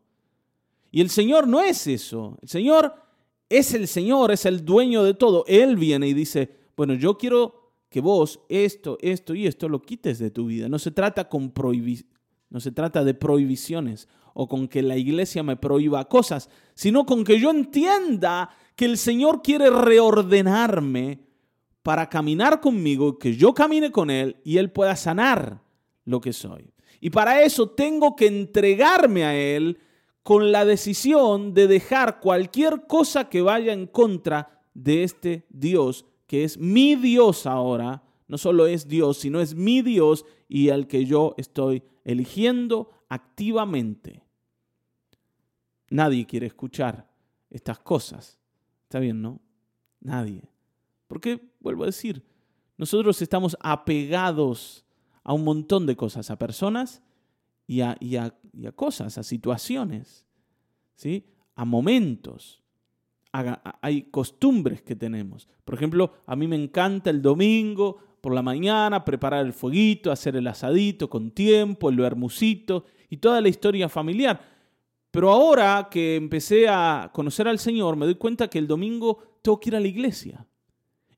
Y 0.90 1.00
el 1.00 1.10
Señor 1.10 1.46
no 1.46 1.60
es 1.60 1.86
eso. 1.86 2.38
El 2.42 2.48
Señor 2.48 2.94
es 3.48 3.74
el 3.74 3.86
Señor, 3.86 4.32
es 4.32 4.46
el 4.46 4.64
dueño 4.64 5.04
de 5.04 5.14
todo. 5.14 5.44
Él 5.46 5.76
viene 5.76 6.08
y 6.08 6.14
dice, 6.14 6.50
bueno, 6.76 6.94
yo 6.94 7.18
quiero 7.18 7.65
que 7.88 8.00
vos 8.00 8.40
esto, 8.48 8.98
esto 9.00 9.34
y 9.34 9.46
esto 9.46 9.68
lo 9.68 9.82
quites 9.82 10.18
de 10.18 10.30
tu 10.30 10.46
vida. 10.46 10.68
No 10.68 10.78
se 10.78 10.90
trata 10.90 11.28
con 11.28 11.52
no 12.48 12.60
se 12.60 12.72
trata 12.72 13.04
de 13.04 13.14
prohibiciones 13.14 14.08
o 14.34 14.48
con 14.48 14.68
que 14.68 14.82
la 14.82 14.96
iglesia 14.96 15.42
me 15.42 15.56
prohíba 15.56 16.08
cosas, 16.08 16.50
sino 16.74 17.06
con 17.06 17.24
que 17.24 17.40
yo 17.40 17.50
entienda 17.50 18.50
que 18.74 18.84
el 18.84 18.98
Señor 18.98 19.42
quiere 19.42 19.70
reordenarme 19.70 21.20
para 21.82 22.08
caminar 22.08 22.60
conmigo, 22.60 23.18
que 23.18 23.34
yo 23.36 23.54
camine 23.54 23.90
con 23.90 24.10
Él 24.10 24.36
y 24.44 24.58
Él 24.58 24.70
pueda 24.70 24.96
sanar 24.96 25.62
lo 26.04 26.20
que 26.20 26.32
soy. 26.32 26.70
Y 27.00 27.10
para 27.10 27.42
eso 27.42 27.70
tengo 27.70 28.16
que 28.16 28.26
entregarme 28.26 29.24
a 29.24 29.36
Él 29.36 29.78
con 30.22 30.50
la 30.50 30.64
decisión 30.64 31.54
de 31.54 31.68
dejar 31.68 32.20
cualquier 32.20 32.86
cosa 32.86 33.28
que 33.28 33.42
vaya 33.42 33.72
en 33.72 33.86
contra 33.86 34.60
de 34.74 35.04
este 35.04 35.46
Dios 35.48 36.04
que 36.26 36.44
es 36.44 36.58
mi 36.58 36.96
Dios 36.96 37.46
ahora, 37.46 38.02
no 38.28 38.38
solo 38.38 38.66
es 38.66 38.88
Dios, 38.88 39.18
sino 39.18 39.40
es 39.40 39.54
mi 39.54 39.82
Dios 39.82 40.24
y 40.48 40.70
al 40.70 40.86
que 40.86 41.04
yo 41.04 41.34
estoy 41.36 41.82
eligiendo 42.04 42.90
activamente. 43.08 44.24
Nadie 45.90 46.26
quiere 46.26 46.46
escuchar 46.46 47.08
estas 47.50 47.78
cosas. 47.78 48.38
¿Está 48.84 48.98
bien, 48.98 49.22
no? 49.22 49.40
Nadie. 50.00 50.42
Porque, 51.06 51.52
vuelvo 51.60 51.84
a 51.84 51.86
decir, 51.86 52.24
nosotros 52.76 53.22
estamos 53.22 53.56
apegados 53.60 54.84
a 55.22 55.32
un 55.32 55.44
montón 55.44 55.86
de 55.86 55.96
cosas, 55.96 56.30
a 56.30 56.38
personas 56.38 57.02
y 57.66 57.80
a, 57.80 57.96
cosas, 58.74 59.18
a 59.18 59.22
situaciones, 59.22 60.24
¿sí? 60.94 61.26
a 61.54 61.64
momentos. 61.64 62.62
Hay 63.80 64.02
costumbres 64.02 64.82
que 64.82 64.96
tenemos. 64.96 65.48
Por 65.64 65.74
ejemplo, 65.74 66.12
a 66.26 66.36
mí 66.36 66.46
me 66.46 66.56
encanta 66.56 67.10
el 67.10 67.22
domingo 67.22 67.98
por 68.20 68.34
la 68.34 68.42
mañana 68.42 69.04
preparar 69.04 69.44
el 69.46 69.52
fueguito, 69.52 70.10
hacer 70.10 70.36
el 70.36 70.46
asadito 70.46 71.08
con 71.08 71.30
tiempo, 71.30 71.90
el 71.90 72.00
hermusito 72.00 72.84
y 73.08 73.18
toda 73.18 73.40
la 73.40 73.48
historia 73.48 73.88
familiar. 73.88 74.40
Pero 75.10 75.30
ahora 75.30 75.88
que 75.90 76.16
empecé 76.16 76.68
a 76.68 77.10
conocer 77.12 77.48
al 77.48 77.58
Señor, 77.58 77.96
me 77.96 78.04
doy 78.06 78.16
cuenta 78.16 78.48
que 78.48 78.58
el 78.58 78.66
domingo 78.66 79.38
tengo 79.42 79.58
que 79.58 79.70
ir 79.70 79.76
a 79.76 79.80
la 79.80 79.88
iglesia. 79.88 80.46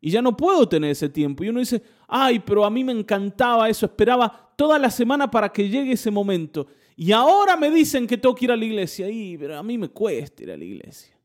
Y 0.00 0.10
ya 0.10 0.22
no 0.22 0.36
puedo 0.36 0.68
tener 0.68 0.90
ese 0.90 1.08
tiempo. 1.08 1.42
Y 1.42 1.48
uno 1.48 1.60
dice, 1.60 1.82
ay, 2.06 2.38
pero 2.38 2.64
a 2.64 2.70
mí 2.70 2.84
me 2.84 2.92
encantaba 2.92 3.68
eso, 3.68 3.86
esperaba 3.86 4.52
toda 4.56 4.78
la 4.78 4.90
semana 4.90 5.30
para 5.30 5.48
que 5.48 5.68
llegue 5.68 5.92
ese 5.92 6.10
momento. 6.10 6.68
Y 6.94 7.12
ahora 7.12 7.56
me 7.56 7.70
dicen 7.70 8.06
que 8.06 8.16
tengo 8.16 8.34
que 8.34 8.44
ir 8.44 8.52
a 8.52 8.56
la 8.56 8.64
iglesia. 8.64 9.08
Y, 9.10 9.36
pero 9.36 9.58
a 9.58 9.62
mí 9.62 9.78
me 9.78 9.88
cuesta 9.88 10.42
ir 10.42 10.52
a 10.52 10.56
la 10.56 10.64
iglesia. 10.64 11.17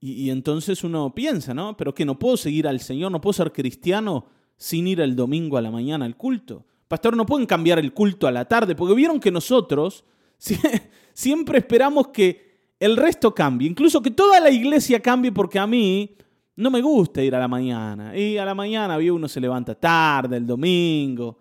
Y, 0.00 0.30
entonces 0.30 0.82
uno 0.82 1.14
piensa, 1.14 1.52
¿no? 1.52 1.76
Pero 1.76 1.94
que 1.94 2.06
no 2.06 2.18
puedo 2.18 2.36
seguir 2.38 2.66
al 2.66 2.80
Señor, 2.80 3.12
no 3.12 3.20
puedo 3.20 3.34
ser 3.34 3.52
cristiano 3.52 4.24
sin 4.56 4.86
ir 4.88 5.00
el 5.00 5.14
domingo 5.14 5.58
a 5.58 5.62
la 5.62 5.70
mañana 5.70 6.06
al 6.06 6.16
culto. 6.16 6.64
Pastor, 6.88 7.16
no 7.16 7.26
pueden 7.26 7.46
cambiar 7.46 7.78
el 7.78 7.92
culto 7.92 8.26
a 8.26 8.32
la 8.32 8.46
tarde, 8.46 8.74
porque 8.74 8.94
vieron 8.94 9.20
que 9.20 9.30
nosotros 9.30 10.04
siempre 11.12 11.58
esperamos 11.58 12.08
que 12.08 12.50
el 12.80 12.96
resto 12.96 13.34
cambie, 13.34 13.68
incluso 13.68 14.00
que 14.00 14.10
toda 14.10 14.40
la 14.40 14.50
iglesia 14.50 15.00
cambie, 15.00 15.32
porque 15.32 15.58
a 15.58 15.66
mí 15.66 16.16
no 16.56 16.70
me 16.70 16.80
gusta 16.80 17.22
ir 17.22 17.34
a 17.34 17.38
la 17.38 17.48
mañana. 17.48 18.16
Y 18.16 18.38
a 18.38 18.44
la 18.46 18.54
mañana 18.54 18.96
vio 18.96 19.14
uno 19.14 19.28
se 19.28 19.40
levanta 19.40 19.74
tarde, 19.74 20.38
el 20.38 20.46
domingo. 20.46 21.38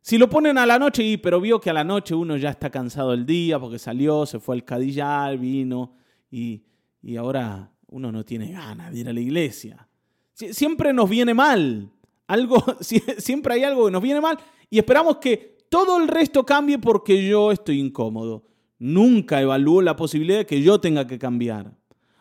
Si 0.00 0.16
lo 0.16 0.30
ponen 0.30 0.58
a 0.58 0.66
la 0.66 0.78
noche, 0.78 1.02
y, 1.02 1.16
pero 1.16 1.40
vio 1.40 1.60
que 1.60 1.70
a 1.70 1.72
la 1.72 1.82
noche 1.82 2.14
uno 2.14 2.36
ya 2.36 2.50
está 2.50 2.70
cansado 2.70 3.10
del 3.10 3.26
día 3.26 3.58
porque 3.58 3.80
salió, 3.80 4.26
se 4.26 4.38
fue 4.38 4.54
al 4.54 4.64
cadillar, 4.64 5.38
vino 5.38 5.96
y, 6.30 6.62
y 7.04 7.16
ahora 7.16 7.70
uno 7.88 8.10
no 8.10 8.24
tiene 8.24 8.50
ganas 8.50 8.92
de 8.92 9.00
ir 9.00 9.08
a 9.08 9.12
la 9.12 9.20
iglesia. 9.20 9.86
Siempre 10.32 10.92
nos 10.92 11.08
viene 11.08 11.34
mal. 11.34 11.92
Algo, 12.26 12.64
siempre 12.80 13.54
hay 13.54 13.64
algo 13.64 13.86
que 13.86 13.92
nos 13.92 14.02
viene 14.02 14.20
mal 14.20 14.38
y 14.70 14.78
esperamos 14.78 15.18
que 15.18 15.58
todo 15.68 16.00
el 16.00 16.08
resto 16.08 16.46
cambie 16.46 16.78
porque 16.78 17.28
yo 17.28 17.52
estoy 17.52 17.78
incómodo. 17.78 18.46
Nunca 18.78 19.40
evalúo 19.40 19.82
la 19.82 19.96
posibilidad 19.96 20.38
de 20.38 20.46
que 20.46 20.62
yo 20.62 20.80
tenga 20.80 21.06
que 21.06 21.18
cambiar. 21.18 21.76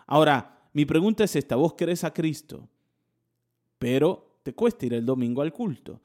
Ahora, 0.05 0.67
mi 0.73 0.85
pregunta 0.85 1.23
es 1.23 1.35
esta, 1.35 1.55
vos 1.55 1.73
querés 1.73 2.03
a 2.03 2.13
Cristo, 2.13 2.67
pero 3.79 4.39
te 4.43 4.53
cuesta 4.53 4.85
ir 4.85 4.93
el 4.93 5.05
domingo 5.05 5.41
al 5.41 5.53
culto. 5.53 6.01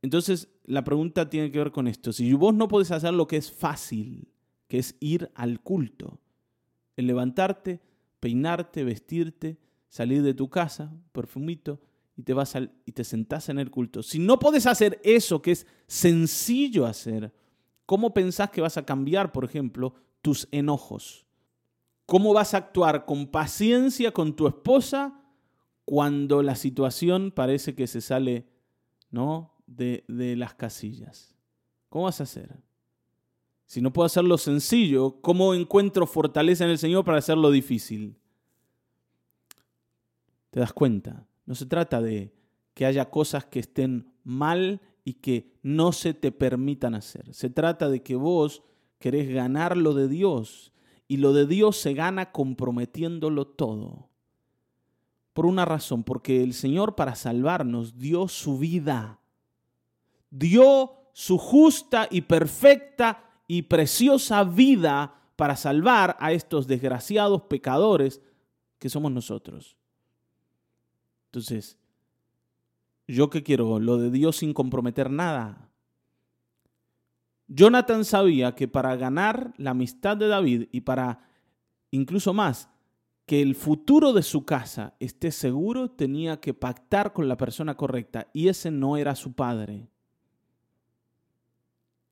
Entonces, 0.00 0.48
la 0.64 0.84
pregunta 0.84 1.28
tiene 1.28 1.50
que 1.50 1.58
ver 1.58 1.72
con 1.72 1.88
esto. 1.88 2.12
Si 2.12 2.32
vos 2.34 2.54
no 2.54 2.68
podés 2.68 2.92
hacer 2.92 3.12
lo 3.14 3.26
que 3.26 3.36
es 3.36 3.50
fácil, 3.50 4.28
que 4.68 4.78
es 4.78 4.96
ir 5.00 5.30
al 5.34 5.60
culto, 5.60 6.20
el 6.98 7.06
levantarte, 7.06 7.80
peinarte, 8.18 8.82
vestirte, 8.82 9.56
salir 9.88 10.20
de 10.24 10.34
tu 10.34 10.50
casa, 10.50 10.92
perfumito, 11.12 11.80
y 12.16 12.24
te 12.24 12.34
vas 12.34 12.56
al, 12.56 12.72
y 12.84 12.90
te 12.90 13.04
sentás 13.04 13.48
en 13.48 13.60
el 13.60 13.70
culto. 13.70 14.02
Si 14.02 14.18
no 14.18 14.40
podés 14.40 14.66
hacer 14.66 15.00
eso 15.04 15.40
que 15.40 15.52
es 15.52 15.64
sencillo 15.86 16.86
hacer, 16.86 17.32
¿cómo 17.86 18.12
pensás 18.12 18.50
que 18.50 18.60
vas 18.60 18.76
a 18.76 18.84
cambiar, 18.84 19.30
por 19.30 19.44
ejemplo, 19.44 19.94
tus 20.22 20.48
enojos? 20.50 21.24
¿Cómo 22.04 22.34
vas 22.34 22.54
a 22.54 22.58
actuar 22.58 23.04
con 23.06 23.28
paciencia 23.28 24.10
con 24.10 24.34
tu 24.34 24.48
esposa 24.48 25.22
cuando 25.84 26.42
la 26.42 26.56
situación 26.56 27.30
parece 27.30 27.76
que 27.76 27.86
se 27.86 28.00
sale 28.00 28.48
¿no? 29.12 29.54
de, 29.68 30.04
de 30.08 30.34
las 30.34 30.54
casillas? 30.54 31.36
¿Cómo 31.90 32.06
vas 32.06 32.18
a 32.18 32.24
hacer? 32.24 32.56
Si 33.68 33.82
no 33.82 33.92
puedo 33.92 34.06
hacerlo 34.06 34.38
sencillo, 34.38 35.20
¿cómo 35.20 35.52
encuentro 35.52 36.06
fortaleza 36.06 36.64
en 36.64 36.70
el 36.70 36.78
Señor 36.78 37.04
para 37.04 37.18
hacerlo 37.18 37.50
difícil? 37.50 38.16
¿Te 40.50 40.60
das 40.60 40.72
cuenta? 40.72 41.26
No 41.44 41.54
se 41.54 41.66
trata 41.66 42.00
de 42.00 42.32
que 42.72 42.86
haya 42.86 43.10
cosas 43.10 43.44
que 43.44 43.58
estén 43.58 44.10
mal 44.24 44.80
y 45.04 45.14
que 45.14 45.52
no 45.62 45.92
se 45.92 46.14
te 46.14 46.32
permitan 46.32 46.94
hacer. 46.94 47.34
Se 47.34 47.50
trata 47.50 47.90
de 47.90 48.02
que 48.02 48.16
vos 48.16 48.62
querés 48.98 49.28
ganar 49.28 49.76
lo 49.76 49.92
de 49.92 50.08
Dios 50.08 50.72
y 51.06 51.18
lo 51.18 51.34
de 51.34 51.46
Dios 51.46 51.76
se 51.76 51.92
gana 51.92 52.32
comprometiéndolo 52.32 53.48
todo. 53.48 54.08
Por 55.34 55.44
una 55.44 55.66
razón, 55.66 56.04
porque 56.04 56.42
el 56.42 56.54
Señor 56.54 56.94
para 56.94 57.14
salvarnos 57.14 57.98
dio 57.98 58.28
su 58.28 58.58
vida. 58.58 59.20
Dio 60.30 61.10
su 61.12 61.36
justa 61.36 62.08
y 62.10 62.22
perfecta 62.22 63.27
y 63.48 63.62
preciosa 63.62 64.44
vida 64.44 65.14
para 65.34 65.56
salvar 65.56 66.16
a 66.20 66.32
estos 66.32 66.68
desgraciados 66.68 67.42
pecadores 67.42 68.20
que 68.78 68.90
somos 68.90 69.10
nosotros. 69.10 69.76
Entonces, 71.26 71.78
¿yo 73.08 73.30
qué 73.30 73.42
quiero? 73.42 73.80
Lo 73.80 73.96
de 73.96 74.10
Dios 74.10 74.36
sin 74.36 74.52
comprometer 74.54 75.10
nada. 75.10 75.70
Jonathan 77.48 78.04
sabía 78.04 78.54
que 78.54 78.68
para 78.68 78.94
ganar 78.96 79.54
la 79.56 79.70
amistad 79.70 80.16
de 80.16 80.28
David 80.28 80.68
y 80.70 80.82
para 80.82 81.28
incluso 81.90 82.34
más, 82.34 82.68
que 83.24 83.42
el 83.42 83.54
futuro 83.54 84.12
de 84.12 84.22
su 84.22 84.44
casa 84.44 84.94
esté 85.00 85.30
seguro, 85.30 85.90
tenía 85.90 86.40
que 86.40 86.54
pactar 86.54 87.12
con 87.12 87.28
la 87.28 87.36
persona 87.36 87.76
correcta 87.76 88.28
y 88.32 88.48
ese 88.48 88.70
no 88.70 88.96
era 88.96 89.14
su 89.14 89.34
padre. 89.34 89.88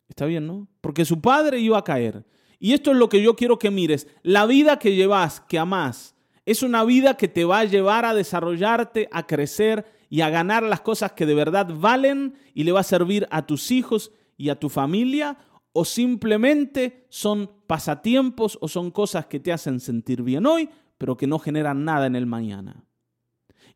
Está 0.09 0.27
bien, 0.27 0.47
¿no? 0.47 0.69
Porque 0.81 1.05
su 1.05 1.21
padre 1.21 1.59
iba 1.59 1.79
a 1.79 1.85
caer. 1.85 2.25
Y 2.59 2.73
esto 2.73 2.93
es 2.93 2.97
lo 2.97 3.09
que 3.09 3.23
yo 3.23 3.37
quiero 3.37 3.59
que 3.59 3.71
mires. 3.71 4.07
La 4.23 4.47
vida 4.47 4.79
que 4.79 4.95
llevas, 4.95 5.41
que 5.41 5.59
amás, 5.59 6.15
es 6.45 6.63
una 6.63 6.85
vida 6.85 7.17
que 7.17 7.29
te 7.29 7.45
va 7.45 7.61
a 7.61 7.65
llevar 7.65 8.05
a 8.05 8.15
desarrollarte, 8.15 9.09
a 9.13 9.27
crecer 9.27 9.85
y 10.09 10.21
a 10.21 10.31
ganar 10.31 10.63
las 10.63 10.81
cosas 10.81 11.13
que 11.13 11.27
de 11.27 11.35
verdad 11.35 11.69
valen 11.75 12.35
y 12.55 12.65
le 12.65 12.73
va 12.73 12.81
a 12.81 12.85
servir 12.85 13.27
a 13.31 13.47
tus 13.47 13.71
hijos 13.71 14.13
y 14.37 14.49
a 14.49 14.59
tu 14.59 14.69
familia 14.69 15.39
o 15.73 15.85
simplemente 15.85 17.07
son 17.11 17.51
pasatiempos 17.67 18.57
o 18.61 18.69
son 18.69 18.91
cosas 18.91 19.27
que 19.27 19.41
te 19.41 19.53
hacen 19.53 19.81
sentir 19.81 20.23
bien 20.23 20.47
hoy, 20.47 20.71
pero 20.97 21.17
que 21.17 21.27
no 21.27 21.39
generan 21.39 21.85
nada 21.85 22.07
en 22.07 22.17
el 22.17 22.25
mañana. 22.25 22.85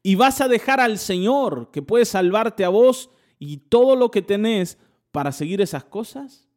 Y 0.03 0.15
vas 0.15 0.41
a 0.41 0.49
dejar 0.49 0.81
al 0.81 0.97
Señor 0.99 1.71
que 1.71 1.83
puede 1.83 2.07
salvarte 2.07 2.65
a 2.65 2.71
vos 2.71 3.11
y 3.39 3.59
todo 3.59 3.97
lo 3.97 4.11
que 4.11 4.23
tenés 4.23 4.79
para 5.13 5.33
seguir 5.33 5.61
esas 5.61 5.85
cosas. 5.85 6.49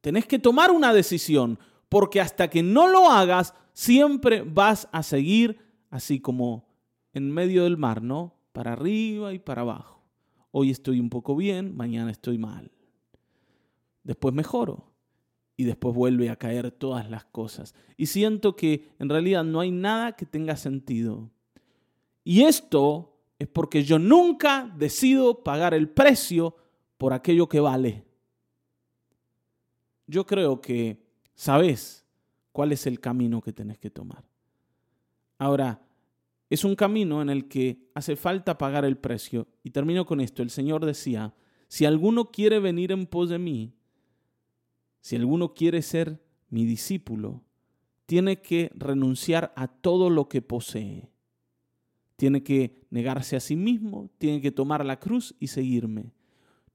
Tenés 0.00 0.26
que 0.26 0.38
tomar 0.38 0.70
una 0.70 0.92
decisión, 0.92 1.58
porque 1.88 2.20
hasta 2.20 2.48
que 2.48 2.62
no 2.62 2.88
lo 2.88 3.10
hagas, 3.10 3.54
siempre 3.72 4.42
vas 4.42 4.88
a 4.92 5.02
seguir 5.02 5.58
así 5.90 6.20
como 6.20 6.68
en 7.12 7.32
medio 7.32 7.64
del 7.64 7.76
mar, 7.76 8.02
¿no? 8.02 8.34
Para 8.52 8.72
arriba 8.72 9.32
y 9.32 9.38
para 9.38 9.62
abajo. 9.62 10.02
Hoy 10.50 10.70
estoy 10.70 11.00
un 11.00 11.10
poco 11.10 11.36
bien, 11.36 11.76
mañana 11.76 12.10
estoy 12.10 12.38
mal. 12.38 12.70
Después 14.02 14.34
mejoro 14.34 14.92
y 15.56 15.64
después 15.64 15.94
vuelve 15.94 16.30
a 16.30 16.36
caer 16.36 16.70
todas 16.70 17.10
las 17.10 17.24
cosas. 17.24 17.74
Y 17.96 18.06
siento 18.06 18.56
que 18.56 18.88
en 18.98 19.08
realidad 19.08 19.44
no 19.44 19.60
hay 19.60 19.70
nada 19.70 20.12
que 20.12 20.24
tenga 20.24 20.56
sentido. 20.56 21.30
Y 22.24 22.42
esto 22.42 23.18
es 23.38 23.48
porque 23.48 23.84
yo 23.84 23.98
nunca 23.98 24.72
decido 24.76 25.42
pagar 25.42 25.74
el 25.74 25.88
precio 25.88 26.56
por 26.98 27.12
aquello 27.12 27.48
que 27.48 27.60
vale. 27.60 28.04
Yo 30.06 30.26
creo 30.26 30.60
que 30.60 31.02
sabes 31.34 32.04
cuál 32.52 32.72
es 32.72 32.86
el 32.86 33.00
camino 33.00 33.40
que 33.40 33.52
tenés 33.52 33.78
que 33.78 33.90
tomar. 33.90 34.24
Ahora, 35.38 35.80
es 36.50 36.64
un 36.64 36.74
camino 36.74 37.20
en 37.20 37.30
el 37.30 37.46
que 37.46 37.90
hace 37.94 38.16
falta 38.16 38.58
pagar 38.58 38.84
el 38.84 38.96
precio. 38.96 39.46
Y 39.62 39.70
termino 39.70 40.06
con 40.06 40.20
esto. 40.20 40.42
El 40.42 40.50
Señor 40.50 40.84
decía, 40.84 41.34
si 41.68 41.84
alguno 41.84 42.30
quiere 42.30 42.58
venir 42.58 42.90
en 42.90 43.06
pos 43.06 43.28
de 43.28 43.38
mí, 43.38 43.74
si 45.00 45.16
alguno 45.16 45.54
quiere 45.54 45.82
ser 45.82 46.20
mi 46.48 46.64
discípulo, 46.64 47.42
tiene 48.06 48.40
que 48.40 48.70
renunciar 48.74 49.52
a 49.54 49.68
todo 49.68 50.08
lo 50.08 50.28
que 50.28 50.40
posee. 50.40 51.10
Tiene 52.16 52.42
que 52.42 52.86
negarse 52.90 53.36
a 53.36 53.40
sí 53.40 53.54
mismo, 53.54 54.10
tiene 54.18 54.40
que 54.40 54.50
tomar 54.50 54.84
la 54.84 54.98
cruz 54.98 55.36
y 55.38 55.48
seguirme. 55.48 56.12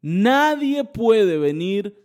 Nadie 0.03 0.83
puede 0.83 1.37
venir 1.37 1.97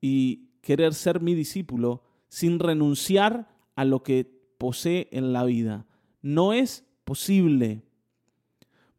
y 0.00 0.48
querer 0.60 0.92
ser 0.92 1.20
mi 1.20 1.36
discípulo 1.36 2.02
sin 2.28 2.58
renunciar 2.58 3.48
a 3.76 3.84
lo 3.84 4.02
que 4.02 4.28
posee 4.58 5.08
en 5.12 5.32
la 5.32 5.44
vida. 5.44 5.86
no 6.20 6.52
es 6.52 6.84
posible. 7.04 7.82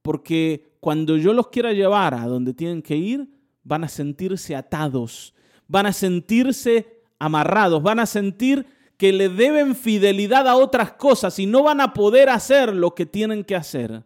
Porque 0.01 0.75
cuando 0.79 1.17
yo 1.17 1.33
los 1.33 1.49
quiera 1.49 1.71
llevar 1.71 2.15
a 2.15 2.25
donde 2.25 2.53
tienen 2.53 2.81
que 2.81 2.95
ir, 2.95 3.29
van 3.63 3.83
a 3.83 3.87
sentirse 3.87 4.55
atados, 4.55 5.35
van 5.67 5.85
a 5.85 5.93
sentirse 5.93 7.03
amarrados, 7.19 7.83
van 7.83 7.99
a 7.99 8.07
sentir 8.07 8.65
que 8.97 9.13
le 9.13 9.29
deben 9.29 9.75
fidelidad 9.75 10.47
a 10.47 10.55
otras 10.55 10.93
cosas 10.93 11.37
y 11.39 11.45
no 11.45 11.61
van 11.63 11.81
a 11.81 11.93
poder 11.93 12.29
hacer 12.29 12.73
lo 12.73 12.95
que 12.95 13.05
tienen 13.05 13.43
que 13.43 13.55
hacer. 13.55 14.03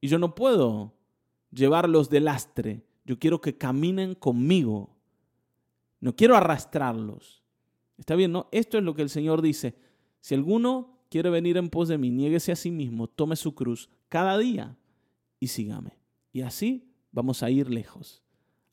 Y 0.00 0.08
yo 0.08 0.18
no 0.18 0.34
puedo 0.34 0.95
llevarlos 1.56 2.10
de 2.10 2.20
lastre. 2.20 2.84
Yo 3.04 3.18
quiero 3.18 3.40
que 3.40 3.56
caminen 3.56 4.14
conmigo. 4.14 4.96
No 6.00 6.14
quiero 6.14 6.36
arrastrarlos. 6.36 7.42
Está 7.98 8.14
bien, 8.14 8.32
¿no? 8.32 8.48
Esto 8.52 8.78
es 8.78 8.84
lo 8.84 8.94
que 8.94 9.02
el 9.02 9.08
Señor 9.08 9.42
dice. 9.42 9.74
Si 10.20 10.34
alguno 10.34 11.00
quiere 11.08 11.30
venir 11.30 11.56
en 11.56 11.70
pos 11.70 11.88
de 11.88 11.98
mí, 11.98 12.10
niéguese 12.10 12.52
a 12.52 12.56
sí 12.56 12.70
mismo, 12.70 13.06
tome 13.06 13.36
su 13.36 13.54
cruz 13.54 13.88
cada 14.08 14.36
día 14.38 14.76
y 15.40 15.48
sígame. 15.48 15.98
Y 16.32 16.42
así 16.42 16.92
vamos 17.12 17.42
a 17.42 17.50
ir 17.50 17.70
lejos. 17.70 18.22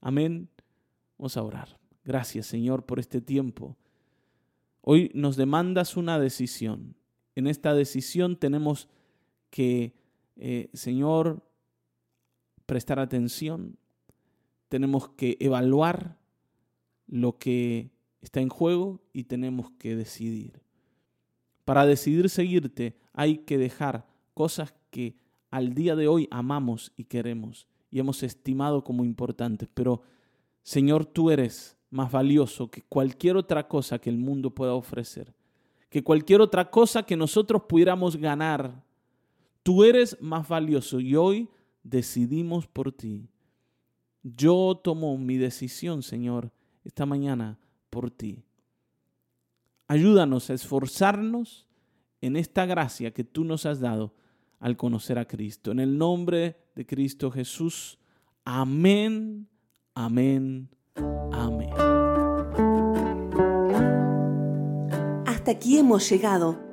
Amén. 0.01 0.49
Vamos 1.17 1.37
a 1.37 1.43
orar. 1.43 1.79
Gracias, 2.03 2.47
Señor, 2.47 2.85
por 2.85 2.99
este 2.99 3.21
tiempo. 3.21 3.77
Hoy 4.81 5.09
nos 5.13 5.37
demandas 5.37 5.95
una 5.95 6.19
decisión. 6.19 6.95
En 7.35 7.47
esta 7.47 7.73
decisión 7.73 8.35
tenemos 8.35 8.89
que, 9.49 9.95
eh, 10.35 10.69
Señor, 10.73 11.41
prestar 12.73 12.97
atención. 12.97 13.77
Tenemos 14.67 15.07
que 15.09 15.37
evaluar 15.39 16.17
lo 17.05 17.37
que 17.37 17.91
está 18.19 18.41
en 18.41 18.49
juego 18.49 18.99
y 19.13 19.25
tenemos 19.25 19.69
que 19.77 19.95
decidir. 19.95 20.59
Para 21.65 21.85
decidir 21.85 22.31
seguirte 22.31 22.97
hay 23.13 23.37
que 23.37 23.59
dejar 23.59 24.07
cosas 24.33 24.73
que 24.89 25.15
al 25.51 25.75
día 25.75 25.95
de 25.95 26.07
hoy 26.07 26.27
amamos 26.31 26.93
y 26.97 27.03
queremos 27.03 27.67
y 27.91 27.99
hemos 27.99 28.23
estimado 28.23 28.83
como 28.83 29.05
importantes, 29.05 29.69
pero 29.71 30.01
Señor, 30.63 31.05
tú 31.05 31.29
eres 31.29 31.77
más 31.91 32.11
valioso 32.11 32.71
que 32.71 32.81
cualquier 32.81 33.37
otra 33.37 33.67
cosa 33.67 33.99
que 33.99 34.09
el 34.09 34.17
mundo 34.17 34.49
pueda 34.49 34.73
ofrecer, 34.73 35.31
que 35.91 36.03
cualquier 36.03 36.41
otra 36.41 36.71
cosa 36.71 37.03
que 37.03 37.15
nosotros 37.15 37.61
pudiéramos 37.69 38.17
ganar. 38.17 38.83
Tú 39.61 39.83
eres 39.83 40.17
más 40.19 40.47
valioso 40.47 40.99
y 40.99 41.15
hoy 41.15 41.47
decidimos 41.83 42.67
por 42.67 42.91
ti. 42.91 43.29
Yo 44.23 44.79
tomo 44.83 45.17
mi 45.17 45.37
decisión, 45.37 46.01
Señor, 46.01 46.51
esta 46.83 47.05
mañana 47.05 47.59
por 47.89 48.09
ti. 48.09 48.43
Ayúdanos 49.87 50.49
a 50.49 50.53
esforzarnos 50.53 51.67
en 52.21 52.37
esta 52.37 52.65
gracia 52.65 53.11
que 53.13 53.23
tú 53.23 53.43
nos 53.43 53.65
has 53.65 53.79
dado 53.79 54.13
al 54.59 54.77
conocer 54.77 55.19
a 55.19 55.25
Cristo. 55.25 55.71
En 55.71 55.79
el 55.79 55.97
nombre 55.97 56.57
de 56.73 56.85
Cristo 56.85 57.29
Jesús. 57.29 57.99
Amén, 58.45 59.47
amén, 59.93 60.69
amén. 61.31 61.69
Hasta 65.25 65.51
aquí 65.51 65.77
hemos 65.77 66.09
llegado. 66.09 66.72